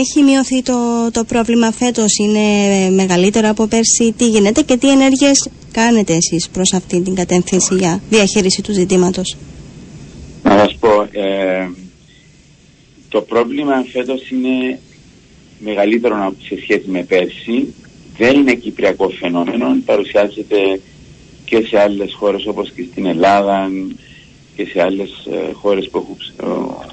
[0.00, 0.74] έχει μειωθεί το,
[1.12, 2.40] το πρόβλημα φέτος, είναι
[2.90, 4.12] μεγαλύτερο από πέρσι.
[4.16, 9.36] Τι γίνεται και τι ενέργειες κάνετε εσείς προς αυτή την κατεύθυνση για διαχείριση του ζητήματος;
[10.42, 11.68] Να σας πω, ε,
[13.08, 14.78] το πρόβλημα φέτος είναι
[15.64, 17.74] μεγαλύτερο σε σχέση με πέρσι.
[18.16, 20.80] Δεν είναι κυπριακό φαινόμενο, παρουσιάζεται
[21.44, 23.70] και σε άλλες χώρες όπως και στην Ελλάδα
[24.56, 26.84] και σε άλλες ε, χώρες που έχουν ε,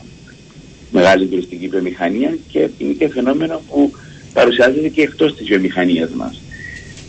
[0.91, 3.91] μεγάλη τουριστική βιομηχανία και είναι και φαινόμενο που
[4.33, 6.41] παρουσιάζεται και εκτός της βιομηχανίας μας.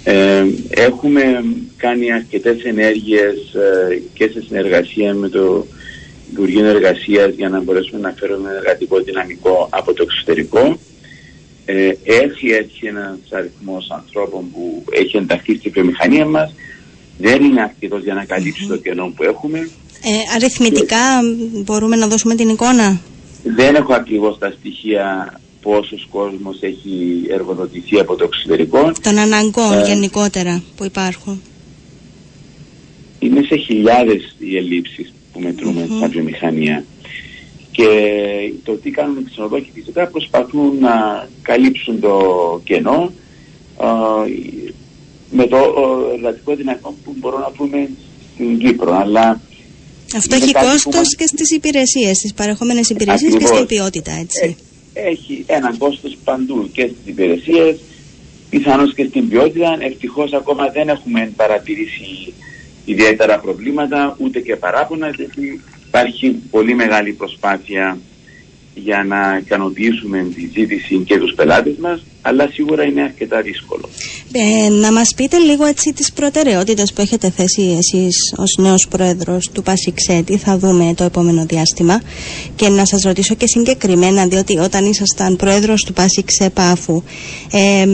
[0.05, 1.44] Ε, έχουμε
[1.77, 3.57] κάνει αρκετές ενέργειες
[4.12, 5.66] και σε συνεργασία με το
[6.31, 10.79] Υπουργείο Εργασίας για να μπορέσουμε να φέρουμε εργατικό δυναμικό από το εξωτερικό
[11.70, 16.54] ε, έχει έτσι ένας αριθμός ανθρώπων που έχει ενταχθεί στη βιομηχανία μας.
[17.18, 19.59] Δεν είναι αρκετός για να καλύψει το κενό που έχουμε.
[20.02, 21.20] Ε, αριθμητικά
[21.64, 23.00] μπορούμε να δώσουμε την εικόνα;
[23.42, 28.92] Δεν έχω ακριβώς τα στοιχεία πόσος κόσμος έχει εργοδοτηθεί από το εξωτερικό.
[29.02, 31.42] Των αναγκών ε, γενικότερα που υπάρχουν.
[33.18, 35.96] Είναι σε χιλιάδες οι ελλείψεις που μετρούμε mm-hmm.
[35.96, 36.85] στα βιομηχανία
[37.79, 42.14] και το τι κάνουν οι ξενοδόχοι φυσικά προσπαθούν να καλύψουν το
[42.64, 43.12] κενό
[45.31, 45.57] με το
[46.14, 47.88] εργατικό δυνατό που μπορούμε να πούμε
[48.35, 48.93] στην Κύπρο.
[48.95, 49.41] Αλλά
[50.17, 54.57] αυτό έχει κόστος και στις υπηρεσίες, στις παρεχόμενες υπηρεσίες και στην ποιότητα, έτσι.
[54.93, 57.77] Ε, έχει ένα κόστος παντού και στις υπηρεσίες,
[58.51, 59.77] πιθανώς και στην ποιότητα.
[59.81, 62.33] Ευτυχώς ακόμα δεν έχουμε παρατηρήσει
[62.85, 65.61] ιδιαίτερα προβλήματα ούτε και παράπονα, γιατί
[66.01, 67.99] υπάρχει πολύ μεγάλη προσπάθεια
[68.75, 73.89] για να ικανοποιήσουμε τη ζήτηση και τους πελάτες μας, αλλά σίγουρα είναι αρκετά δύσκολο.
[74.33, 79.51] Ε, να μας πείτε λίγο έτσι τις προτεραιότητες που έχετε θέσει εσείς ως νέος πρόεδρος
[79.53, 82.03] του ΠΑΣΙΞΕ, τι θα δούμε το επόμενο διάστημα
[82.57, 87.03] και να σας ρωτήσω και συγκεκριμένα, διότι όταν ήσασταν πρόεδρος του ΠΑΣΙΞΕ ΠΑΦΟΥ,
[87.53, 87.87] ε,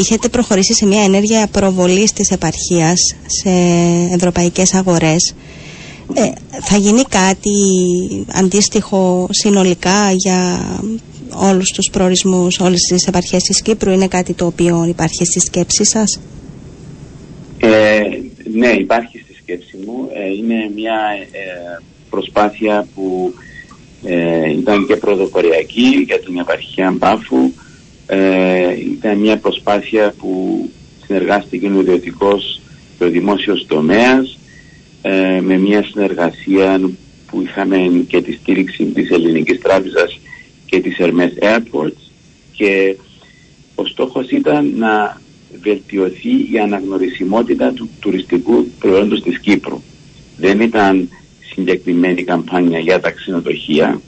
[0.00, 3.50] είχετε προχωρήσει σε μια ενέργεια προβολής της επαρχίας σε
[4.14, 5.34] ευρωπαϊκές αγορές.
[6.14, 7.50] Ε, θα γίνει κάτι
[8.32, 10.60] αντίστοιχο συνολικά για
[11.34, 15.84] όλους τους προορισμούς, όλες τις επαρχές της Κύπρου; Είναι κάτι το οποίο υπάρχει στη σκέψη
[15.84, 16.20] σας;
[17.58, 18.00] Ε,
[18.52, 20.08] ναι, υπάρχει στη σκέψη μου.
[20.14, 21.00] Ε, είναι μια
[21.32, 23.34] ε, προσπάθεια που
[24.58, 27.52] ήταν και πρωτοποριακή για την επαρχία Μπάφου.
[28.92, 30.60] ήταν μια προσπάθεια που
[31.06, 32.60] συνεργάστηκε ο ιδιωτικός
[32.98, 34.38] και ο δημόσιος τομέας
[35.08, 36.80] ε, με μια συνεργασία
[37.26, 40.20] που είχαμε και τη στήριξη της Ελληνικής Τράπεζας
[40.66, 42.10] και της Hermes Airports
[42.52, 42.96] και
[43.74, 45.20] ο στόχος ήταν να
[45.62, 49.82] βελτιωθεί η αναγνωρισιμότητα του τουριστικού προϊόντος της Κύπρου.
[50.36, 51.08] Δεν ήταν
[51.54, 54.00] συγκεκριμένη καμπάνια για τα ξενοδοχεία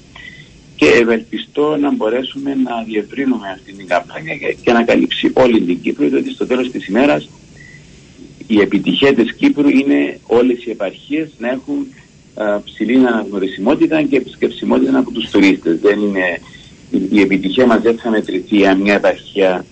[0.77, 6.09] και ευελπιστώ να μπορέσουμε να διευρύνουμε αυτή την καμπάνια και να καλύψει όλη την Κύπρο
[6.09, 7.29] διότι στο τέλος της ημέρας
[8.49, 11.87] η επιτυχία της Κύπρου είναι όλες οι επαρχίες να έχουν
[12.35, 15.79] α, ψηλή αναγνωρισιμότητα και επισκεψιμότητα από τους τουρίστες.
[15.79, 16.41] Δεν είναι,
[17.11, 19.65] η, επιτυχία μας δεν θα μετρηθεί αν μια επαρχία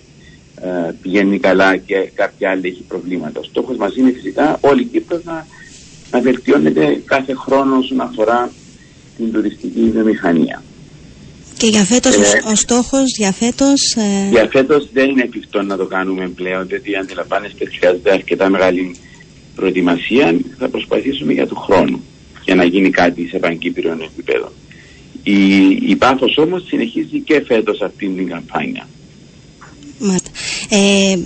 [1.01, 3.39] πηγαίνει καλά και κάποια άλλη έχει προβλήματα.
[3.39, 5.47] Ο στόχος μας είναι φυσικά όλη η Κύπρος να,
[6.11, 8.51] να βελτιώνεται κάθε χρόνο όσον αφορά
[9.17, 10.63] την τουριστική βιομηχανία.
[11.57, 13.95] Και για φέτος ε, ο στόχος για φέτος...
[13.95, 14.29] Ε...
[14.29, 18.95] Για φέτος δεν είναι εφικτό να το κάνουμε πλέον, γιατί αντιλαμβάνεστε ότι χρειάζεται αρκετά μεγάλη
[19.55, 20.35] προετοιμασία.
[20.57, 22.03] Θα προσπαθήσουμε για του χρόνου
[22.43, 24.51] για να γίνει κάτι σε πανκύπριο επίπεδο.
[25.23, 28.87] Η, η Πάθος όμως συνεχίζει και φέτος αυτή την καμπάνια.
[30.69, 31.17] Ε,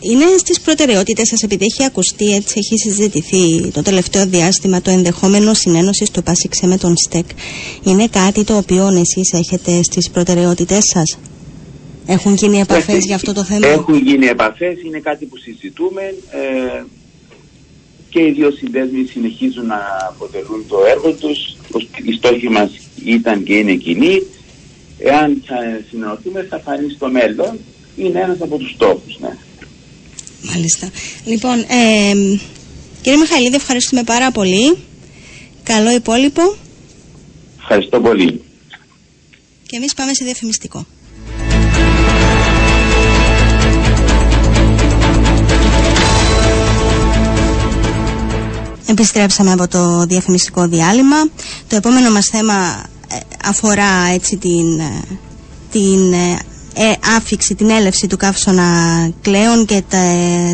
[0.00, 5.54] είναι στις προτεραιότητες σας επειδή έχει ακουστεί, έτσι έχει συζητηθεί το τελευταίο διάστημα το ενδεχόμενο
[5.54, 7.26] συνένωσης του ΠΑΣΙΞΕ με τον ΣΤΕΚ.
[7.84, 11.18] Είναι κάτι το οποίο εσείς έχετε στις προτεραιότητες σας;
[12.06, 16.82] Έχουν γίνει επαφές για αυτό το θέμα; Έχουν γίνει επαφές, είναι κάτι που συζητούμε ε,
[18.08, 21.56] και οι δύο συνδέσμοι συνεχίζουν να αποτελούν το έργο τους.
[22.04, 22.70] Οι στόχοι μας
[23.04, 24.22] ήταν και είναι κοινοί.
[24.98, 25.56] Εάν θα
[25.90, 27.58] συνενωθούμε θα φανεί στο μέλλον
[27.96, 29.36] είναι ένας από τους στόχους, ναι.
[30.42, 30.90] Μάλιστα.
[31.24, 32.38] Λοιπόν, ε,
[33.02, 34.76] κύριε Μιχαηλίδη, ευχαριστούμε πάρα πολύ.
[35.62, 36.56] Καλό υπόλοιπο.
[37.58, 38.42] Ευχαριστώ πολύ.
[39.66, 40.86] Και εμείς πάμε σε διαφημιστικό.
[48.86, 51.16] Επιστρέψαμε από το διαφημιστικό διάλειμμα.
[51.68, 55.02] Το επόμενο μας θέμα ε, αφορά έτσι την, ε,
[55.70, 56.12] την
[56.78, 58.64] ε, ε, άφηξη, την έλευση του καύσωνα
[59.20, 59.98] κλέον και τα,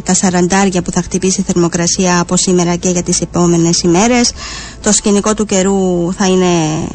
[0.04, 4.32] τα σαραντάρια που θα χτυπήσει η θερμοκρασία από σήμερα και για τις επόμενες ημέρες.
[4.82, 6.88] Το σκηνικό του καιρού θα είναι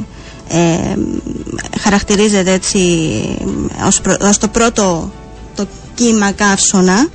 [0.50, 0.96] ε,
[1.80, 2.80] χαρακτηρίζεται έτσι
[3.86, 5.12] ως, ως το πρώτο
[5.56, 7.08] το κύμα καύσωνα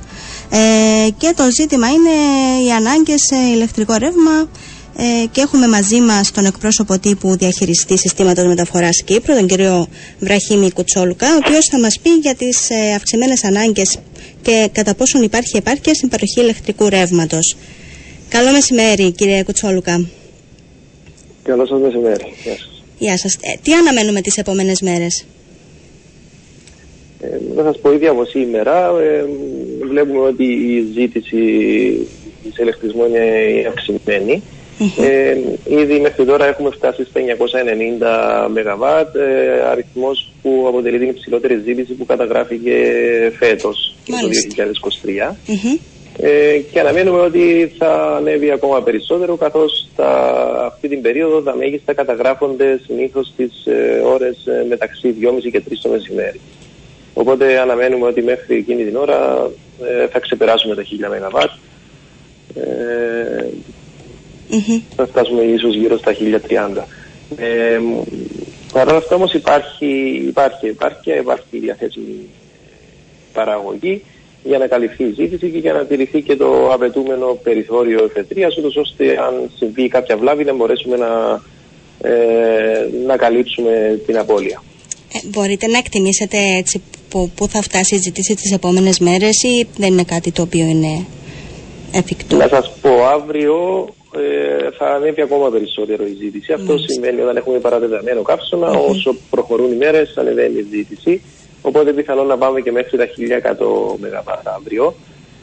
[0.49, 2.09] ε, και το ζήτημα είναι
[2.65, 4.47] οι ανάγκες σε ηλεκτρικό ρεύμα
[4.97, 9.87] ε, και έχουμε μαζί μας τον εκπρόσωπο τύπου διαχειριστή συστήματος μεταφοράς Κύπρου, τον κύριο
[10.19, 13.99] Βραχήμι Κουτσόλουκα, ο οποίος θα μας πει για τις ε, αυξημένες ανάγκες
[14.41, 17.55] και κατά πόσον υπάρχει επάρκεια στην παροχή ηλεκτρικού ρεύματος.
[18.29, 20.05] Καλό μεσημέρι, κύριε Κουτσόλουκα.
[21.43, 22.33] Καλό σας μεσημέρι.
[22.97, 23.33] Γεια σας.
[23.41, 25.25] Ε, τι αναμένουμε τις επόμενες μέρες;
[27.19, 29.25] Ε, να σας πω ήδη από σήμερα, ε,
[29.87, 31.37] βλέπουμε ότι η ζήτηση
[32.43, 33.23] της ηλεκτρισμού είναι
[33.67, 34.43] αυξημένη.
[34.97, 35.37] Ε,
[35.81, 38.83] ήδη μέχρι τώρα έχουμε φτάσει στα 990 ΜΒ,
[39.17, 42.75] ε, αριθμός που αποτελεί την υψηλότερη ζήτηση που καταγράφηκε
[43.39, 45.35] φέτος, το 2023.
[46.17, 50.09] Ε, και αναμένουμε ότι θα ανέβει ακόμα περισσότερο καθώς τα,
[50.65, 55.73] αυτή την περίοδο τα μέγιστα καταγράφονται συνήθως στις ε, ώρες ε, μεταξύ 2.30 και 3
[55.81, 56.39] το μεσημέρι.
[57.13, 59.49] Οπότε αναμένουμε ότι μέχρι εκείνη την ώρα
[59.83, 61.43] ε, θα ξεπεράσουμε τα 1000 ΜΒ.
[64.49, 64.81] Ε, mm-hmm.
[64.95, 66.83] θα φτάσουμε ίσως γύρω στα 1030.
[67.37, 67.79] Ε,
[68.73, 69.01] Παρ' όλα
[69.33, 72.29] υπάρχει, υπάρχει, υπάρχει, υπάρχει διαθέσιμη
[73.33, 74.03] παραγωγή
[74.43, 79.17] για να καλυφθεί η ζήτηση και για να τηρηθεί και το απαιτούμενο περιθώριο εφετρείας, ώστε
[79.21, 81.41] αν συμβεί κάποια βλάβη να μπορέσουμε να,
[82.09, 84.63] ε, να καλύψουμε την απώλεια.
[85.13, 89.91] Ε, μπορείτε να εκτιμήσετε έτσι που, θα φτάσει η ζήτηση τις επόμενες μέρες ή δεν
[89.91, 91.05] είναι κάτι το οποίο είναι
[91.91, 96.53] εφικτό; Να σας πω, αύριο ε, θα ανέβει ακόμα περισσότερο η ζήτηση.
[96.53, 101.21] Αυτό σημαίνει όταν έχουμε παρατεταμένο καύσωνα, όσο προχωρούν οι μέρες ανεβαίνει η ζήτηση.
[101.61, 103.07] Οπότε πιθανόν να πάμε και μέχρι τα 1100
[103.99, 104.95] ΜΒ αύριο.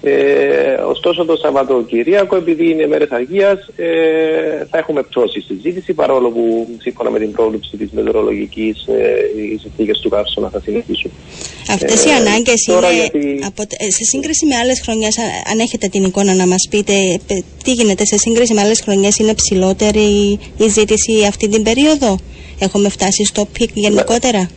[0.02, 6.30] Ε, ωστόσο το Σαββατοκυριακό, επειδή είναι μέρες αργία, ε, θα έχουμε πτώση στη ζήτηση, παρόλο
[6.30, 9.02] που σύμφωνα με την πρόβληψη της μετεωρολογικής ε,
[9.36, 11.10] οι συνθήκες του καύσωνα θα συνεχίσουν.
[11.70, 13.46] Αυτές οι ε, ανάγκες είναι.
[13.46, 15.18] Από, ε, σε σύγκριση με άλλες χρονιές,
[15.52, 16.92] αν έχετε την εικόνα να μας πείτε,
[17.64, 22.16] τι γίνεται σε σύγκριση με άλλες χρονιές, είναι ψηλότερη η ζήτηση αυτή την περίοδο;
[22.58, 24.48] Έχουμε φτάσει στο peak γενικότερα;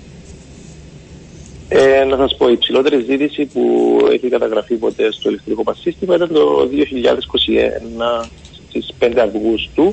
[1.76, 6.16] Ε, να σας πω, η ψηλότερη ζήτηση που έχει καταγραφεί ποτέ στο ηλεκτρικό μας σύστημα
[6.16, 6.70] ήταν το
[8.22, 8.26] 2021
[8.70, 9.92] στις 5 Αυγούστου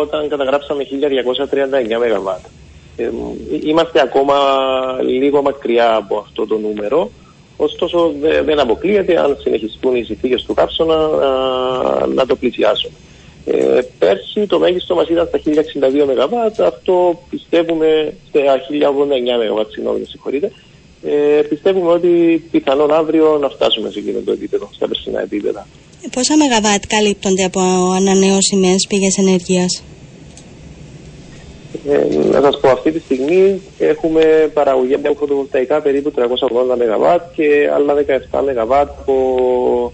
[0.00, 0.86] όταν καταγράψαμε 1239
[1.96, 2.26] ΜΒ.
[2.96, 3.10] Ε,
[3.64, 4.34] είμαστε ακόμα
[5.02, 7.10] λίγο μακριά από αυτό το νούμερο
[7.56, 11.08] ωστόσο δεν αποκλείεται αν συνεχιστούν οι συνθήκες του κάψωνα
[12.14, 12.94] να το πλησιάσουμε.
[13.44, 20.04] Ε, πέρσι το μέγιστο μας ήταν στα 1062 ΜΒ, αυτό πιστεύουμε στα 1089 ΜΒ, συγγνώμη,
[20.04, 20.50] συγχωρείτε.
[21.02, 25.66] Ε, πιστεύουμε ότι πιθανόν αύριο να φτάσουμε σε εκείνο το επίπεδο, στα περσινά επίπεδα.
[26.04, 27.60] Ε, πόσα ΜΒ καλύπτονται από
[27.96, 29.82] ανανεώσιμες πηγές ενέργειας;
[31.88, 37.70] Ε, να σας πω, αυτή τη στιγμή έχουμε παραγωγή από φωτοβολταϊκά περίπου 380 ΜΒ και
[37.74, 39.92] άλλα 17 ΜΒ από,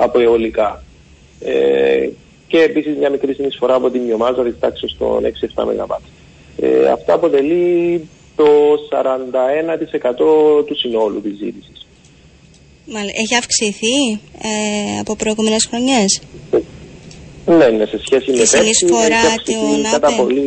[0.00, 0.82] από αιωλικά.
[1.40, 2.08] Ε,
[2.48, 5.90] και επίσης μια μικρή συνεισφορά από την βιομάζα της τάξης των 6-7 ΜΒ.
[6.56, 8.44] Ε, αυτά αποτελεί το
[8.90, 11.86] 41% του συνόλου της ζήτησης.
[13.22, 16.20] Έχει αυξηθεί ε, από προηγούμενες χρονιές;
[17.46, 20.42] Ναι, ναι, σε σχέση με πέρσι συνεισφορά των κατά πολύ...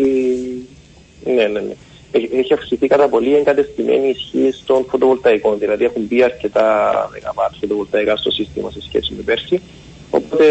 [1.26, 1.74] Ναι, ναι, ναι.
[2.12, 5.60] Έχει αυξηθεί κατά πολύ η εγκατεστημένη ισχύ των φωτοβολταϊκών.
[5.60, 9.62] Δηλαδή έχουν μπει αρκετά μεγαβάτ φωτοβολταϊκά στο σύστημα σε σχέση με πέρσι.
[10.12, 10.46] Οπότε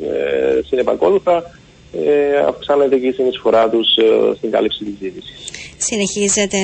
[0.00, 1.42] ε, συνεπακόλουθα
[1.92, 5.50] ε, αυξάνεται και η συνεισφορά τους ε, στην κάλυψη της ζήτησης.
[5.76, 6.58] Συνεχίζεται,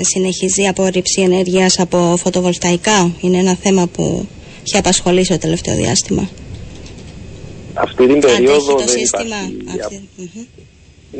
[0.00, 4.26] συνεχίζει η απόρριψη ενέργειας από φωτοβολταϊκά; Είναι ένα θέμα που
[4.66, 6.28] έχει απασχολήσει το τελευταίο διάστημα.
[7.74, 9.36] Αυτή την περίοδο δεν σύστημα.
[9.60, 10.08] Υπάρχει...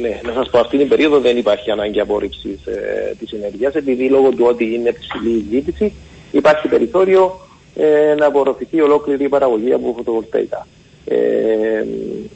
[0.01, 4.09] Ναι, να σας πω, αυτή την περίοδο δεν υπάρχει ανάγκη απόρριψης ε, της ενέργειας επειδή
[4.09, 5.93] λόγω του ότι είναι ψηλή η ζήτηση
[6.31, 7.41] υπάρχει περιθώριο
[7.75, 10.67] ε, να απορροφηθεί ολόκληρη η παραγωγή από φωτοβολταϊκά.
[11.05, 11.85] Ε,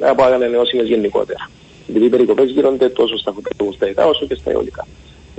[0.00, 1.50] από ανανεώσιμες γενικότερα.
[1.88, 4.86] Επειδή οι περικοπές γίνονται τόσο στα φωτοβολταϊκά όσο και στα αιωλικά.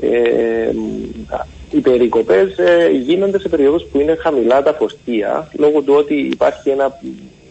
[0.01, 0.71] Ε,
[1.71, 6.69] οι περικοπές ε, γίνονται σε περιόδους που είναι χαμηλά τα φορτία λόγω του ότι υπάρχει
[6.69, 6.99] ένα,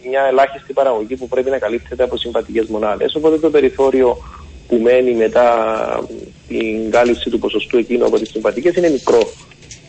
[0.09, 3.15] μια ελάχιστη παραγωγή που πρέπει να καλύπτεται από συμβατικές μονάδες.
[3.15, 4.17] Οπότε το περιθώριο
[4.67, 5.49] που μένει μετά
[6.47, 9.19] την κάλυψη του ποσοστού εκείνου από τις συμβατικές είναι μικρό.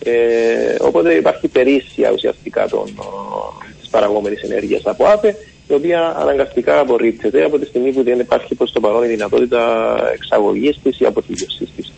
[0.02, 2.64] Ε, οπότε υπάρχει περίσσια ουσιαστικά
[3.80, 5.36] της παραγόμενης ενέργειας από ΑΠΕ,
[5.68, 9.94] η οποία αναγκαστικά απορρίπτεται από τη στιγμή που δεν υπάρχει προς το παρόν η δυνατότητα
[10.12, 11.92] εξαγωγής της ή αποθήκευσής της.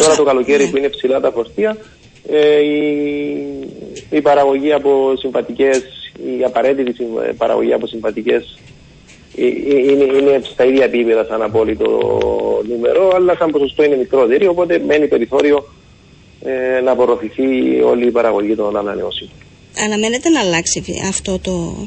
[0.00, 0.70] Τώρα το καλοκαίρι ναι.
[0.70, 1.76] που είναι ψηλά τα φορτία,
[2.28, 2.78] ε, η,
[4.10, 5.82] η παραγωγή από συμβατικές,
[6.38, 8.58] η απαραίτητη παραγωγή από συμβατικές
[9.36, 11.88] ε, ε, είναι, είναι στα ίδια επίπεδα σαν απόλυτο
[12.68, 15.64] νούμερο, αλλά σαν ποσοστό είναι μικρότερη, οπότε μένει περιθώριο
[16.44, 17.42] ε, να απορροφηθεί
[17.84, 19.32] όλη η παραγωγή των ανανεώσιμων.
[19.84, 21.86] Αναμένεται να αλλάξει αυτό το,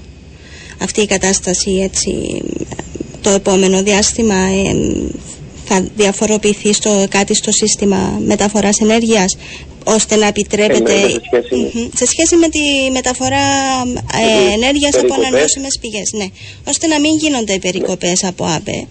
[0.81, 2.41] αυτή η κατάσταση έτσι,
[3.21, 4.75] το επόμενο διάστημα ε,
[5.65, 9.37] θα διαφοροποιηθεί στο, κάτι στο σύστημα μεταφοράς ενέργειας
[9.83, 11.89] ώστε να επιτρέπεται σε, σχέση...
[11.95, 13.45] σε σχέση με τη μεταφορά
[14.13, 16.25] ε, ενέργειας από ανανεώσιμες πηγές ναι.
[16.67, 18.29] ώστε να μην γίνονται οι περικοπές ναι.
[18.29, 18.87] από ΑΠΕ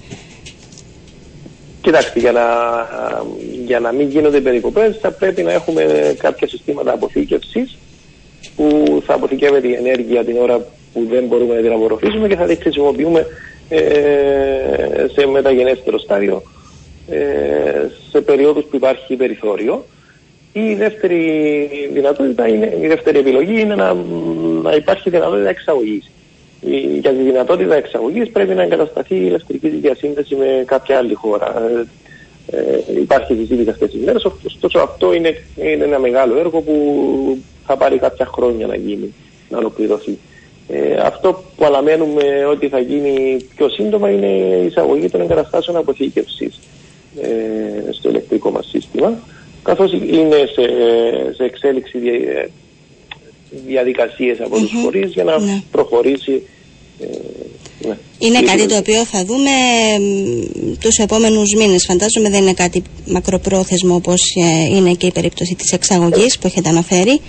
[1.83, 2.47] Κοιτάξτε, για να,
[3.64, 7.79] για να μην γίνονται περικοπές θα πρέπει να έχουμε κάποια συστήματα αποθήκευσης
[8.57, 12.47] που θα αποθηκεύεται η ενέργεια την ώρα που δεν μπορούμε να την απορροφήσουμε και θα
[12.47, 13.27] τη χρησιμοποιούμε
[13.68, 13.81] ε,
[15.12, 16.42] σε μεταγενέστερο στάδιο.
[17.09, 19.85] Ε, σε περίοδους που υπάρχει περιθώριο.
[20.53, 23.95] Η δεύτερη δυνατότητα είναι, η δεύτερη επιλογή είναι να,
[24.62, 26.11] να υπάρχει δυνατότητα εξαγωγής
[27.01, 31.62] για τη δυνατότητα εξαγωγής πρέπει να εγκατασταθεί η ηλεκτρική διασύνδεση με κάποια άλλη χώρα.
[31.68, 31.87] Ε,
[32.57, 36.75] ε υπάρχει συζήτηση αυτές τις μέρες, ωστόσο αυτό είναι, είναι ένα μεγάλο έργο που
[37.66, 39.14] θα πάρει κάποια χρόνια να γίνει,
[39.48, 40.18] να ολοκληρωθεί.
[40.68, 44.27] Ε, αυτό που αναμένουμε ότι θα γίνει πιο σύντομα είναι
[44.62, 46.61] η εισαγωγή των εγκαταστάσεων αποθήκευσης
[47.22, 49.18] ε, στο ηλεκτρικό μας σύστημα
[49.62, 50.62] καθώς είναι σε,
[51.35, 51.98] σε εξέλιξη
[53.66, 55.62] διαδικασίες από τους φορείς για να ναι.
[55.70, 56.52] προχωρήσει ε,
[57.87, 57.97] ναι.
[58.19, 59.51] Είναι κάτι το οποίο θα δούμε
[60.81, 61.85] τους επόμενους μήνες.
[61.85, 66.69] Φαντάζομαι δεν είναι κάτι μακροπρόθεσμο όπως ε, είναι και η περίπτωση της εξαγωγής που έχετε
[66.69, 67.21] αναφέρει.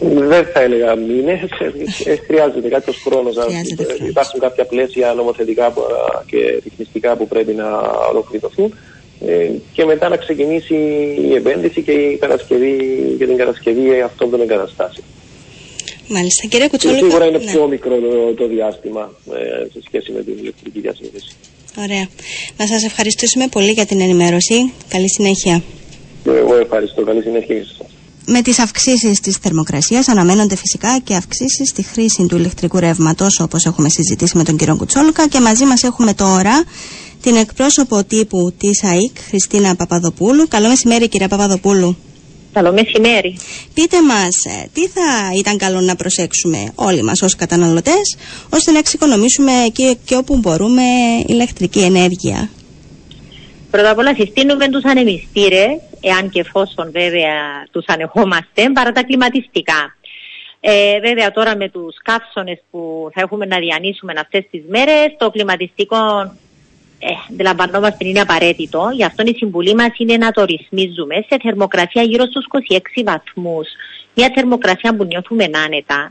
[0.00, 1.40] Δεν θα έλεγα μήνες.
[2.04, 3.36] Ε, χρειάζεται κάποιος χρόνος.
[4.08, 5.72] Υπάρχουν κάποια πλαίσια νομοθετικά
[6.26, 7.66] και ρυθμιστικά που πρέπει να
[8.10, 8.74] ολοκληρωθούν.
[9.26, 10.74] Ε, και μετά να ξεκινήσει
[11.30, 12.76] η επένδυση και η κατασκευή
[13.16, 15.06] για την κατασκευή αυτών των εγκαταστάσεων.
[16.16, 16.46] Μάλιστα.
[16.46, 16.96] Κύριε Κουτσόλου.
[16.96, 17.50] Σίγουρα είναι ναι.
[17.50, 17.94] πιο μικρό
[18.36, 21.30] το, διάστημα ε, σε σχέση με την ηλεκτρική διασύνδεση.
[21.78, 22.06] Ωραία.
[22.56, 24.72] Να σας ευχαριστήσουμε πολύ για την ενημέρωση.
[24.88, 25.62] Καλή συνέχεια.
[26.26, 27.02] Εγώ ευχαριστώ.
[27.02, 27.86] Καλή συνέχεια και σας.
[28.26, 33.64] Με τις αυξήσεις της θερμοκρασίας αναμένονται φυσικά και αυξήσεις στη χρήση του ηλεκτρικού ρεύματος όπως
[33.64, 36.64] έχουμε συζητήσει με τον κύριο Κουτσόλκα και μαζί μας έχουμε τώρα
[37.22, 40.48] την εκπρόσωπο τύπου της ΑΕΚ, Χριστίνα Παπαδοπούλου.
[40.48, 41.96] Καλό μεσημέρι κυρία Παπαδοπούλου.
[42.52, 43.36] Καλό μεσημέρι.
[43.74, 48.16] Πείτε μας, ε, τι θα ήταν καλό να προσέξουμε όλοι μας ως καταναλωτές,
[48.50, 50.82] ώστε να εξοικονομήσουμε και, και όπου μπορούμε
[51.26, 52.50] ηλεκτρική ενέργεια.
[53.70, 59.96] Πρώτα απ' όλα συστήνουμε τους ανεμιστήρες, εάν και εφόσον βέβαια τους ανεχόμαστε, παρά τα κλιματιστικά.
[60.60, 65.30] Ε, βέβαια τώρα με τους καύσονες που θα έχουμε να διανύσουμε αυτές τις μέρες, το
[65.30, 65.96] κλιματιστικό
[67.02, 68.90] ε, αντιλαμβανόμαστε είναι απαραίτητο.
[68.94, 73.68] Γι' αυτό η συμβουλή μας είναι να το ρυθμίζουμε σε θερμοκρασία γύρω στους 26 βαθμούς.
[74.14, 76.10] Μια θερμοκρασία που νιώθουμε άνετα.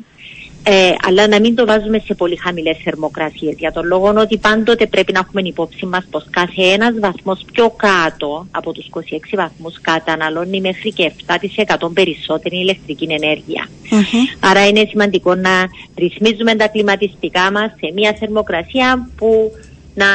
[0.64, 3.56] Ε, αλλά να μην το βάζουμε σε πολύ χαμηλές θερμοκρασίες.
[3.58, 7.70] Για τον λόγο ότι πάντοτε πρέπει να έχουμε υπόψη μας πως κάθε ένας βαθμός πιο
[7.70, 9.00] κάτω από τους 26
[9.36, 11.12] βαθμούς καταναλώνει μέχρι και
[11.86, 13.08] 7% περισσότερη ηλεκτρική
[14.40, 19.52] Άρα είναι σημαντικό να ρυθμίζουμε τα κλιματιστικά μας σε μια θερμοκρασία που
[19.94, 20.06] να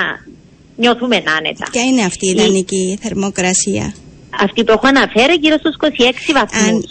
[0.76, 1.66] νιώθουμε άνετα.
[1.70, 3.94] Ποια είναι αυτή η ιδανική θερμοκρασία;
[4.40, 6.84] Αυτή που έχω αναφέρει γύρω στους 26 βαθμούς.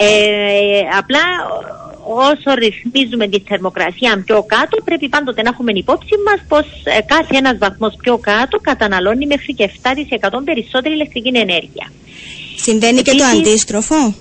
[0.00, 1.22] Ε, απλά
[2.08, 7.36] όσο ρυθμίζουμε τη θερμοκρασία πιο κάτω πρέπει πάντοτε να έχουμε υπόψη μας πως ε, κάθε
[7.36, 11.86] ένας βαθμός πιο κάτω καταναλώνει μέχρι και 7% περισσότερη ηλεκτρική ενέργεια.
[12.56, 14.14] Συμβαίνει και το αντίστροφο;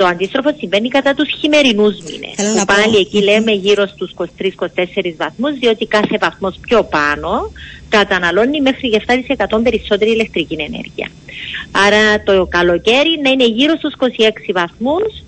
[0.00, 2.34] Το αντίστροφο συμβαίνει κατά τους χειμερινούς μήνες.
[2.58, 7.52] Που πάλι εκεί λέμε γύρω στους 23-24 βαθμούς, διότι κάθε βαθμός πιο πάνω
[7.88, 11.08] καταναλώνει μέχρι και 7% περισσότερη ηλεκτρική ενέργεια.
[11.86, 15.22] Άρα το καλοκαίρι να είναι γύρω στους 26 βαθμούς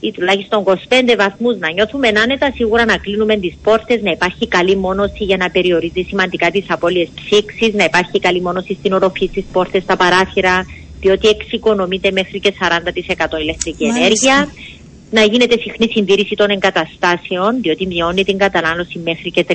[0.00, 0.74] ή τουλάχιστον 25
[1.18, 5.50] βαθμούς να νιώθουμε άνετα, σίγουρα να κλείνουμε τις πόρτες, να υπάρχει καλή μόνωση για να
[5.50, 10.66] περιορίζει σημαντικά τις απώλειες ψήξης, να υπάρχει καλή μόνωση στην οροφή στις πόρτες, στα παράθυρα,
[11.04, 14.48] διότι εξοικονομείται μέχρι και 40% ηλεκτρική ενέργεια.
[15.10, 19.54] Να γίνεται συχνή συντήρηση των εγκαταστάσεων, διότι μειώνει την κατανάλωση μέχρι και 30%.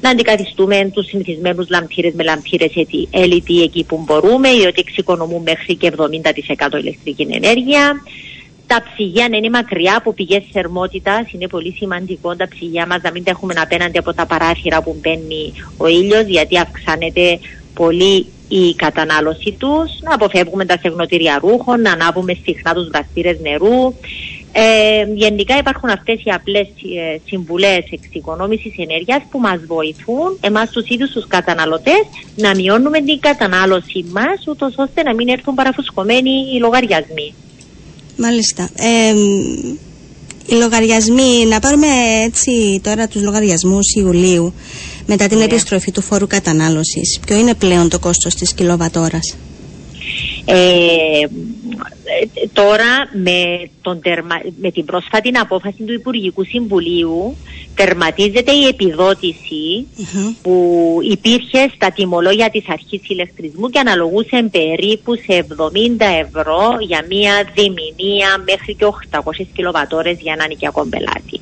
[0.00, 2.70] Να αντικαθιστούμε τους συνηθισμένους λαμπτήρες με λαμπτήρες
[3.12, 8.02] LED εκεί που μπορούμε, διότι εξοικονομούν μέχρι και 70% ηλεκτρική ενέργεια.
[8.66, 11.32] Τα ψυγεία να είναι μακριά από πηγές θερμότητας.
[11.32, 14.96] Είναι πολύ σημαντικό τα ψυγεία μας να μην τα έχουμε απέναντι από τα παράθυρα που
[15.00, 17.38] μπαίνει ο ήλιος, γιατί αυξάνεται
[17.74, 23.94] πολύ η κατανάλωση τους, να αποφεύγουμε τα στεγνοτήρια ρούχων, να ανάβουμε συχνά τους δραστήρες νερού.
[24.52, 30.88] Ε, γενικά υπάρχουν αυτές οι απλές ε, συμβουλές εξοικονόμησης ενέργειας που μας βοηθούν εμάς τους
[30.88, 32.02] ίδιους τους καταναλωτές
[32.36, 37.34] να μειώνουμε την κατανάλωση μας ούτως ώστε να μην έρθουν παραφουσκωμένοι οι λογαριασμοί.
[38.16, 38.70] Μάλιστα.
[38.76, 39.14] Ε,
[40.46, 41.86] οι λογαριασμοί, να πάρουμε
[42.24, 44.54] έτσι τώρα τους λογαριασμούς Ιουλίου
[45.06, 47.20] μετά την επιστροφή του φόρου κατανάλωσης.
[47.26, 49.36] Ποιο είναι πλέον το κόστος της κιλοβατόρας;
[50.44, 51.26] Ε,
[52.52, 54.00] τώρα με, τον
[54.60, 57.36] με την πρόσφατη απόφαση του Υπουργικού Συμβουλίου
[57.74, 59.86] τερματίζεται η επιδοτηση
[60.42, 60.54] που
[61.10, 68.28] υπήρχε στα τιμολόγια της αρχής ηλεκτρισμού και αναλογούσε περίπου σε 70 ευρώ για μία διμηνία
[68.44, 69.20] μέχρι και 800
[69.52, 71.40] κιλοβατόρες για έναν οικιακό πελάτη.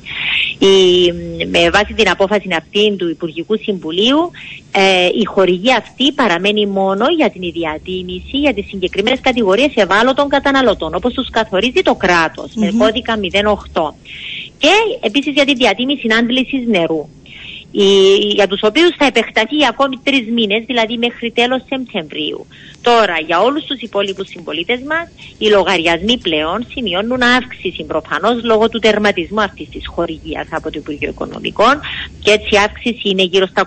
[0.59, 1.11] Η,
[1.45, 4.31] με βάση την απόφαση αυτή του Υπουργικού Συμβουλίου
[4.71, 10.95] ε, η χορηγία αυτή παραμένει μόνο για την διατίμηση για τις συγκεκριμένες κατηγορίες ευάλωτων καταναλωτών
[10.95, 13.19] όπως τους καθορίζει το κρατος με κώδικα
[13.73, 13.93] 08
[14.57, 17.09] και επίσης για τη διατίμηση άντλησης νερού
[18.31, 22.45] για τους οποίους θα επεκταθεί για ακόμη τρεις μήνες, δηλαδή μέχρι τέλος Σεπτεμβρίου.
[22.81, 25.07] Τώρα, για όλους τους υπόλοιπους συμπολίτες μας,
[25.37, 31.09] οι λογαριασμοί πλέον σημειώνουν αύξηση προφανώς λόγω του τερματισμού αυτής της χορηγίας από το Υπουργείο
[31.09, 31.79] Οικονομικών
[32.23, 33.65] και έτσι η αύξηση είναι γύρω στα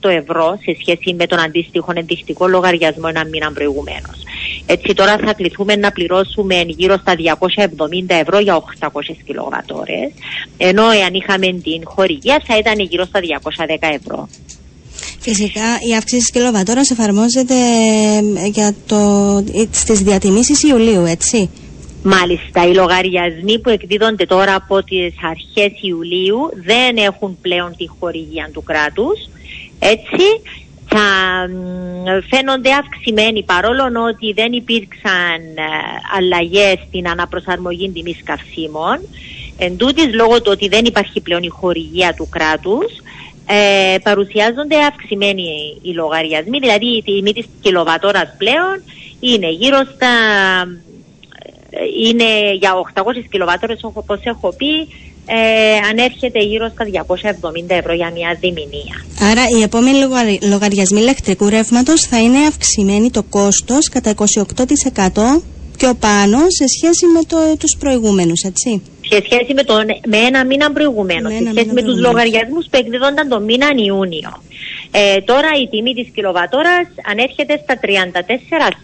[0.00, 4.24] 28 ευρώ σε σχέση με τον αντίστοιχο ενδεικτικό λογαριασμό ένα μήνα προηγουμένως.
[4.66, 8.88] Έτσι τώρα θα κληθούμε να πληρώσουμε γύρω στα 270 ευρώ για 800
[9.26, 10.10] κιλοβατόρες,
[10.56, 13.43] ενώ εάν είχαμε την χορηγία θα ήταν γύρω στα 210
[13.80, 14.28] ευρώ.
[15.20, 18.98] Φυσικά η αύξηση κιλοβατόρας εφαρμόζεται ε, για το,
[19.70, 21.50] στις διατιμήσεις Ιουλίου, έτσι;
[22.06, 28.50] Μάλιστα, οι λογαριασμοί που εκδίδονται τώρα από τις αρχές Ιουλίου δεν έχουν πλέον τη χορηγία
[28.52, 29.28] του κράτους.
[29.78, 30.24] Έτσι,
[30.88, 31.06] θα
[32.30, 35.62] φαίνονται αυξημένοι παρόλο ότι δεν υπήρξαν ε,
[36.16, 38.98] αλλαγές στην αναπροσαρμογή τιμής καυσίμων.
[39.58, 42.92] Εν τούτης, λόγω του ότι δεν υπάρχει πλέον η χορηγία του κράτους,
[43.46, 48.82] ε, παρουσιάζονται αυξημένοι οι λογαριασμοί, δηλαδή η τιμή της κιλοβατόρας πλέον
[49.20, 50.12] είναι γύρω στα
[52.04, 54.88] είναι για 800 κιλοβάτορες όπως έχω πει
[55.26, 58.96] ε, ανέρχεται γύρω στα 270 ευρώ για μια διμηνία.
[59.30, 59.98] Άρα οι επόμενοι
[60.48, 64.24] λογαριασμοί ηλεκτρικού ρεύματος θα είναι αυξημένοι το κόστος κατά 28%
[65.76, 69.74] πιο πάνω σε σχέση με το, τους προηγούμενους, έτσι; Σε σχέση με, το,
[70.06, 74.42] με ένα μήνα προηγουμένως, σε σχέση με τους λογαριασμούς που εκδίδονταν το μήνα Ιούνιο.
[74.90, 77.86] Ε, τώρα η τιμή της κιλοβατόρας ανέρχεται στα 34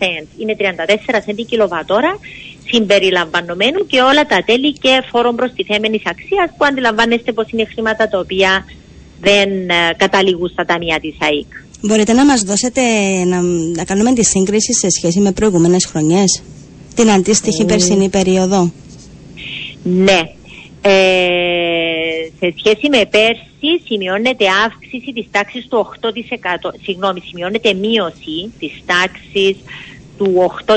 [0.00, 0.26] cent.
[0.40, 2.18] Είναι 34 cent η κιλοβατόρα
[2.70, 8.18] συμπεριλαμβανομένου και όλα τα τέλη και φόρων προστιθέμενης αξίας που αντιλαμβάνεστε πως είναι χρήματα τα
[8.18, 8.64] οποία
[9.20, 11.50] δεν ε, καταλήγουν στα ταμεία της ΑΕΚ.
[11.82, 12.80] Μπορείτε να μας δώσετε
[13.24, 13.40] να,
[13.76, 16.42] να κάνουμε τη σύγκριση σε σχέση με προηγούμενες χρονιές,
[16.94, 17.66] την αντίστοιχη mm.
[17.66, 18.72] περσινή περίοδο;
[19.82, 20.20] Ναι.
[20.82, 28.82] Ε, σε σχέση με πέρσι σημειώνεται αύξηση της τάξης του 8%, συγγνώμη, σημειώνεται μείωση της
[28.86, 29.56] τάξης
[30.18, 30.74] του 8%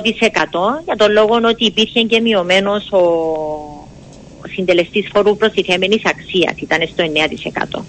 [0.85, 7.03] για τον λόγο ότι υπήρχε και μειωμένος ο, ο συντελεστής φόρου προστιθέμενης αξίας, ήταν στο
[7.75, 7.81] 9%.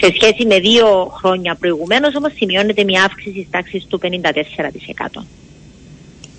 [0.00, 5.24] Σε σχέση με δύο χρόνια προηγουμένως, όμως, σημειώνεται μια αύξηση της τάξης του 54%.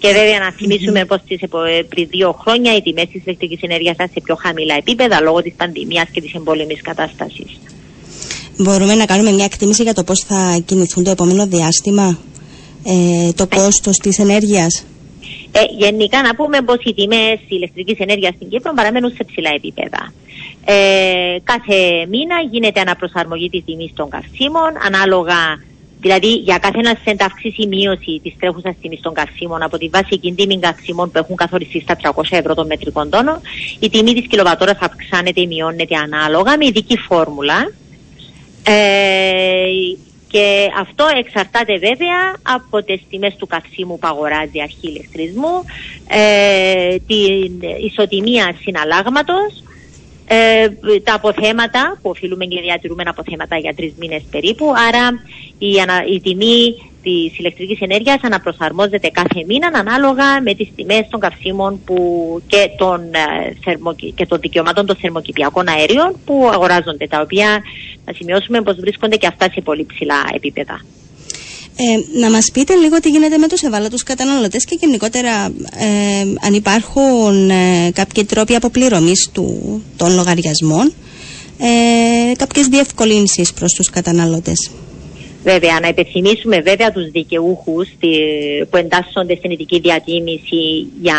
[0.04, 1.48] Και βέβαια να θυμίσουμε mm-hmm.
[1.50, 5.42] πω πριν δύο χρόνια οι τιμές της ηλεκτρικής ενέργειας ήταν σε πιο χαμηλά επίπεδα λόγω
[5.42, 7.60] της πανδημίας και της εμπόλεμης κατάστασης.
[8.58, 12.20] Μπορούμε να κάνουμε μια εκτίμηση για το πώς θα κινηθούν το επόμενο διάστημα
[12.84, 14.86] ε, το κόστος της ενέργειας;
[15.52, 20.14] Ε, γενικά να πούμε πως οι τιμές ηλεκτρικής ενέργειας στην Κύπρο παραμένουν σε ψηλά επίπεδα.
[20.66, 25.40] Ε, κάθε μήνα γίνεται αναπροσαρμογή της τιμής των καυσίμων ανάλογα
[26.04, 29.88] Δηλαδή, για κάθε ένας σεντ αυξήσει η μείωση της τρέχουσας τιμής των καυσίμων από τη
[29.88, 33.42] βασική τιμή καυσίμων που έχουν καθοριστεί στα 300 ευρώ των μετρικών τόνων,
[33.80, 37.72] η τιμή της κιλοβατόρας αυξάνεται ή μειώνεται ανάλογα με ειδική φόρμουλα.
[38.64, 38.74] Ε,
[40.28, 45.64] και αυτό εξαρτάται βέβαια από τις τιμές του καυσίμου που αγοράζει η αρχή ηλεκτρισμού,
[46.08, 49.64] ε, την ισοτιμία συναλλάγματος,
[50.34, 50.70] ε,
[51.04, 54.74] τα αποθέματα που οφείλουμε και διατηρούμε αποθέματα για τρεις μήνες περίπου.
[54.88, 55.24] Άρα
[55.58, 55.70] η,
[56.14, 61.98] η τιμή της ηλεκτρικής ενέργειας αναπροσαρμόζεται κάθε μήνα ανάλογα με τις τιμές των καυσίμων που
[62.48, 67.62] και, των, ε, και των δικαιωμάτων των θερμοκηπιακών αερίων που αγοράζονται, τα οποία
[68.06, 70.82] να σημειώσουμε πως βρίσκονται και αυτά σε πολύ ψηλά επίπεδα.
[71.76, 75.46] Ε, να μας πείτε λίγο τι γίνεται με τους ευάλωτους καταναλωτές και γενικότερα
[75.80, 80.94] ε, αν υπάρχουν ε, κάποιοι τρόποι αποπληρωμής του, των λογαριασμών,
[81.60, 84.72] ε, κάποιες διευκολύνσεις προς τους καταναλωτές.
[85.44, 87.88] Βέβαια, να υπενθυμίσουμε βέβαια τους δικαιούχους
[88.70, 91.18] που εντάσσονται στην ειδική διατίμηση για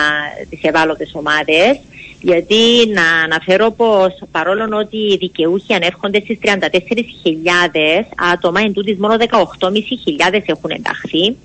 [0.50, 1.80] τις ευάλωτες ομάδες
[2.25, 6.49] γιατί να αναφέρω πως παρόλο ότι οι δικαιούχοι ανέρχονται στις 34.000
[8.33, 11.37] άτομα, εν τούτης μόνο 18.500 έχουν ενταχθεί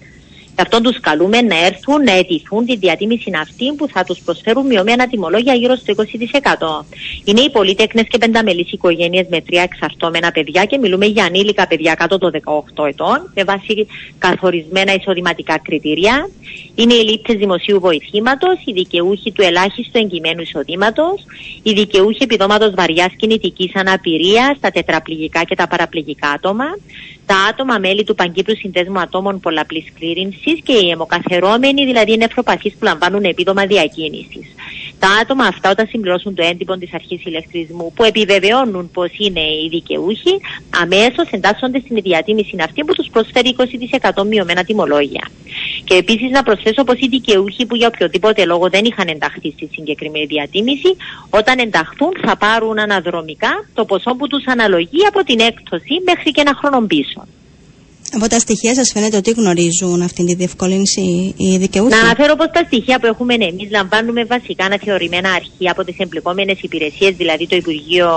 [0.59, 4.65] Γι' αυτό τους καλούμε να έρθουν να αιτηθούν τη διατίμηση αυτή που θα τους προσφέρουν
[4.65, 6.85] μειωμένα τιμολόγια γύρω στο 20%.
[7.23, 11.93] Είναι οι πολίτεκνε και πενταμελείς οικογένειες με τρία εξαρτώμενα παιδιά και μιλούμε για ανήλικα παιδιά
[11.93, 12.31] κάτω των
[12.75, 13.87] 18 ετών με βάση
[14.17, 16.29] καθορισμένα εισοδηματικά κριτήρια.
[16.75, 21.23] Είναι οι λήπτε δημοσίου βοηθήματος, οι δικαιούχοι του ελάχιστου εγκυμένου εισοδήματος,
[21.63, 26.65] οι δικαιούχοι επιδόματος βαριά κινητικής αναπηρίας, τα τετραπληγικά και τα παραπληγικά άτομα,
[27.31, 32.69] τα άτομα μέλη του Παγκύπρου Συνδέσμου Ατόμων Πολλαπλής Κλήρυνσης και οι αιμοκαθερώμενοι, δηλαδή οι νεφροπαθεί
[32.69, 34.47] που λαμβάνουν επίδομα διακίνησης.
[34.99, 39.67] Τα άτομα αυτά, όταν συμπληρώσουν το έντυπο της αρχής ηλεκτρισμού, που επιβεβαιώνουν πως είναι οι
[39.69, 40.33] δικαιούχοι,
[40.81, 43.55] αμέσως εντάσσονται στην διατίμηση αυτή που τους προσφέρει
[44.13, 45.27] 20% μειωμένα τιμολόγια.
[45.89, 49.69] Και επίσης να προσθέσω πως οι δικαιούχοι που για οποιοδήποτε λόγο δεν είχαν ενταχθεί στη
[49.75, 50.91] συγκεκριμένη διατίμηση,
[51.29, 56.41] όταν ενταχθούν θα πάρουν αναδρομικά το ποσό που τους αναλογεί από την έκπτωση μέχρι και
[56.45, 57.19] ένα χρόνο πίσω.
[58.17, 62.49] Από τα στοιχεία σας φαίνεται ότι γνωρίζουν αυτή τη διευκόλυνση οι δικαιούχοι; Να αναφέρω πως
[62.53, 67.55] τα στοιχεία που έχουμε εμείς λαμβάνουμε βασικά αναθεωρημένα αρχεία από τις εμπλεκόμενες υπηρεσίες, δηλαδή το
[67.55, 68.09] Υπουργείο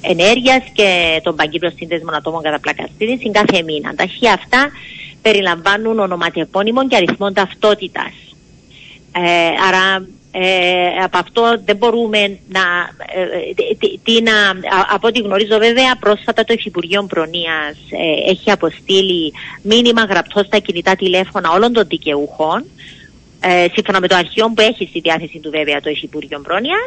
[0.00, 3.94] Ενέργειας και τον Παγκύπριο Σύνδεσμο Ατόμων κατά πλακαστήρι, κάθε μήνα.
[3.96, 4.70] Τα αρχεία αυτά
[5.22, 8.12] περιλαμβάνουν ονοματεπώνυμων και αριθμών ταυτότητας.
[9.12, 9.20] Ε,
[9.68, 12.60] άρα ε, από αυτό δεν μπορούμε να,
[13.14, 14.32] ε, τι, να...
[14.94, 17.76] Από ό,τι γνωρίζω βέβαια πρόσφατα το Υφυπουργείο Προνοίας
[18.28, 22.64] έχει αποστείλει μήνυμα γραπτό στα κινητά τηλέφωνα όλων των δικαιούχων
[23.44, 26.78] ε, σύμφωνα με το αρχείο που έχει στη διάθεση του βέβαια το Υπουργείο Πρόνοια,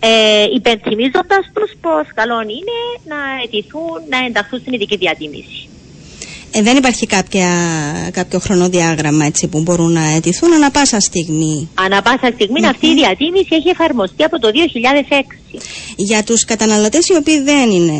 [0.00, 5.68] ε, υπενθυμίζοντας τους πως καλό είναι να αιτηθούν να ενταχθούν στην ειδική διατίμηση.
[6.50, 7.48] Ε, δεν υπάρχει κάποια,
[8.12, 12.94] κάποιο χρονοδιάγραμμα έτσι, που μπορούν να αιτηθούν ανα πάσα στιγμή; Ανα πάσα στιγμή αυτή η
[12.94, 14.48] διατίμηση έχει εφαρμοστεί από το
[15.08, 15.60] 2006.
[15.96, 17.92] Για τους καταναλωτές οι οποίοι δεν, είναι,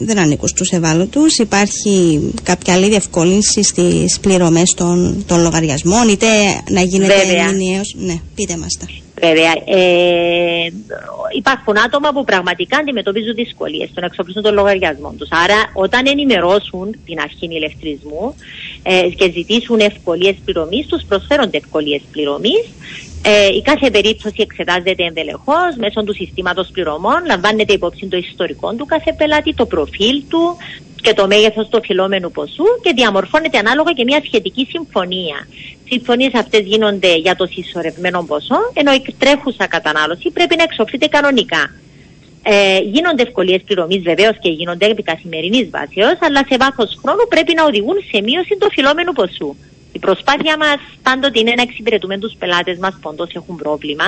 [0.00, 6.26] δεν ανήκουν στους ευάλωτους υπάρχει κάποια άλλη διευκόλυνση στις πληρωμές των, των λογαριασμών είτε
[6.70, 7.94] να γίνεται μηνιαίως.
[7.98, 8.86] Ναι, πείτε μας τα.
[9.20, 10.66] Βέβαια, ε,
[11.36, 15.28] υπάρχουν άτομα που πραγματικά αντιμετωπίζουν δυσκολίες στο να εξοπλίσουν τον λογαριασμό τους.
[15.30, 18.34] Άρα, όταν ενημερώσουν την αρχή ηλεκτρισμού
[18.82, 22.64] ε, και ζητήσουν ευκολίες πληρωμής, τους προσφέρονται ευκολίες πληρωμής.
[23.22, 27.24] Ε, η κάθε περίπτωση εξετάζεται ενδελεχώς μέσω του συστήματος πληρωμών.
[27.26, 30.56] Λαμβάνεται υπόψη το ιστορικό του κάθε πελάτη, το προφίλ του
[31.02, 35.46] και το μέγεθος του οφειλόμενου ποσού και διαμορφώνεται ανάλογα και μια σχετική συμφωνία
[35.90, 41.74] συμφωνίες αυτές γίνονται για το συσσωρευμένο ποσό, ενώ η τρέχουσα κατανάλωση πρέπει να εξοφλείται κανονικά.
[42.42, 47.54] Ε, γίνονται ευκολίες πληρωμής βεβαίως και γίνονται επί καθημερινής βάση, αλλά σε βάθος χρόνου πρέπει
[47.54, 49.56] να οδηγούν σε μείωση του οφειλόμενου ποσού.
[49.92, 54.04] Η προσπάθεια μας πάντοτε είναι να εξυπηρετούμε τους πελάτες μας που όντως έχουν πρόβλημα,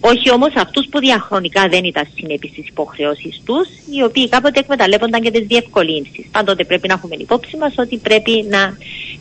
[0.00, 5.20] όχι όμως αυτούς που διαχρονικά δεν ήταν συνέπειε στι υποχρεώσει τους, οι οποίοι κάποτε εκμεταλλεύονταν
[5.20, 6.26] και τις διευκολύνσεις.
[6.30, 8.76] Πάντοτε πρέπει να έχουμε υπόψη μας ότι πρέπει να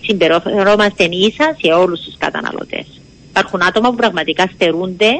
[0.05, 2.85] συμπεριφερόμαστε ίσα σε όλους τους καταναλωτές.
[3.29, 5.11] Υπάρχουν άτομα που πραγματικά στερούνται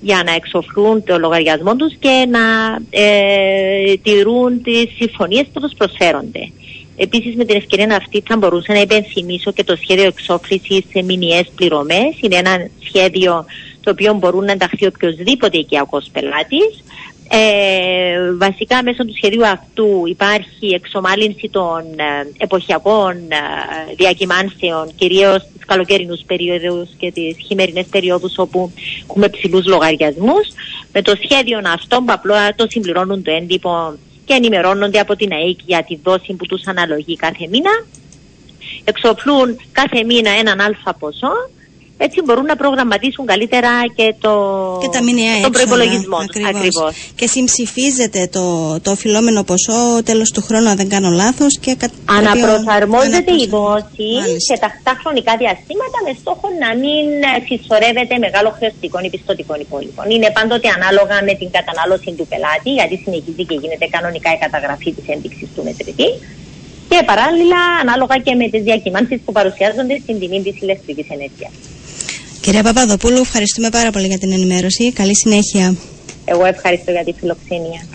[0.00, 6.50] για να εξοφλούν το λογαριασμό τους και να ε, τηρούν τις συμφωνίες που τους προσφέρονται.
[6.96, 11.50] Επίσης με την ευκαιρία αυτή θα μπορούσα να υπενθυμίσω και το σχέδιο εξόφλησης σε μηνιαίες
[11.54, 12.14] πληρωμές.
[12.20, 13.44] Είναι ένα σχέδιο
[13.80, 16.84] το οποίο μπορούν να ενταχθεί οποιοδήποτε οικιακός πελάτης.
[17.28, 25.64] Ε, βασικά μέσω του σχεδίου αυτού υπάρχει εξομάλυνση των ε, εποχιακών ε, διακυμάνσεων κυρίως στις
[25.66, 28.72] καλοκαιρινούς περίοδους και τις χειμερινές περίοδους όπου
[29.02, 30.48] έχουμε ψηλούς λογαριασμούς.
[30.92, 33.94] Με το σχέδιο αυτό που απλά το συμπληρώνουν το έντυπο
[34.26, 37.70] και ενημερώνονται από την ΑΕΚ για τη δόση που τους αναλογεί κάθε μήνα.
[38.84, 41.32] Εξοπλούν κάθε μήνα έναν αλφα ποσό
[41.98, 44.32] έτσι μπορούν να προγραμματίσουν καλύτερα και, το...
[44.82, 46.44] και τα μηνιαία τον προπολογισμό τους.
[46.52, 46.92] Ακριβώς.
[47.14, 48.44] Και συμψηφίζεται το,
[48.80, 51.58] το οφειλόμενο ποσό τέλος του χρόνου, αν δεν κάνω λάθος.
[51.58, 51.76] Και
[52.18, 54.10] Αναπροσαρμόζεται η δόση
[54.48, 57.06] σε τακτά χρονικά διαστήματα με στόχο να μην
[57.46, 60.00] συσσωρεύεται μεγάλο χρεωστικό ή πιστοτικό υπόλοιπο.
[60.12, 64.90] Είναι πάντοτε ανάλογα με την κατανάλωση του πελάτη, γιατί συνεχίζει και γίνεται κανονικά η καταγραφή
[64.96, 66.08] της ένδειξης του μετρητή.
[66.90, 71.54] Και παράλληλα, ανάλογα και με τις διακυμάνσεις που παρουσιάζονται στην τιμή της ηλεκτρικής ενέργειας.
[72.46, 74.92] Κυρία Παπαδοπούλου, ευχαριστούμε πάρα πολύ για την ενημέρωση.
[74.92, 75.74] Καλή συνέχεια.
[76.24, 77.86] Εγώ ευχαριστώ για τη φιλοξενία.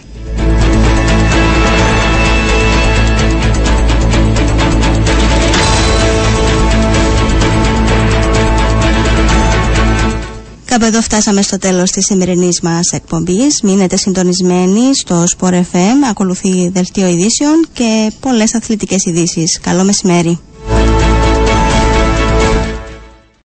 [10.65, 13.61] Κάπου εδώ φτάσαμε στο τέλος της σημερινής μας εκπομπής.
[13.61, 16.09] Μείνετε συντονισμένοι στο Sport FM.
[16.09, 19.59] Ακολουθεί δελτίο ειδήσεων και πολλές αθλητικές ειδήσεις.
[19.61, 20.39] Καλό μεσημέρι.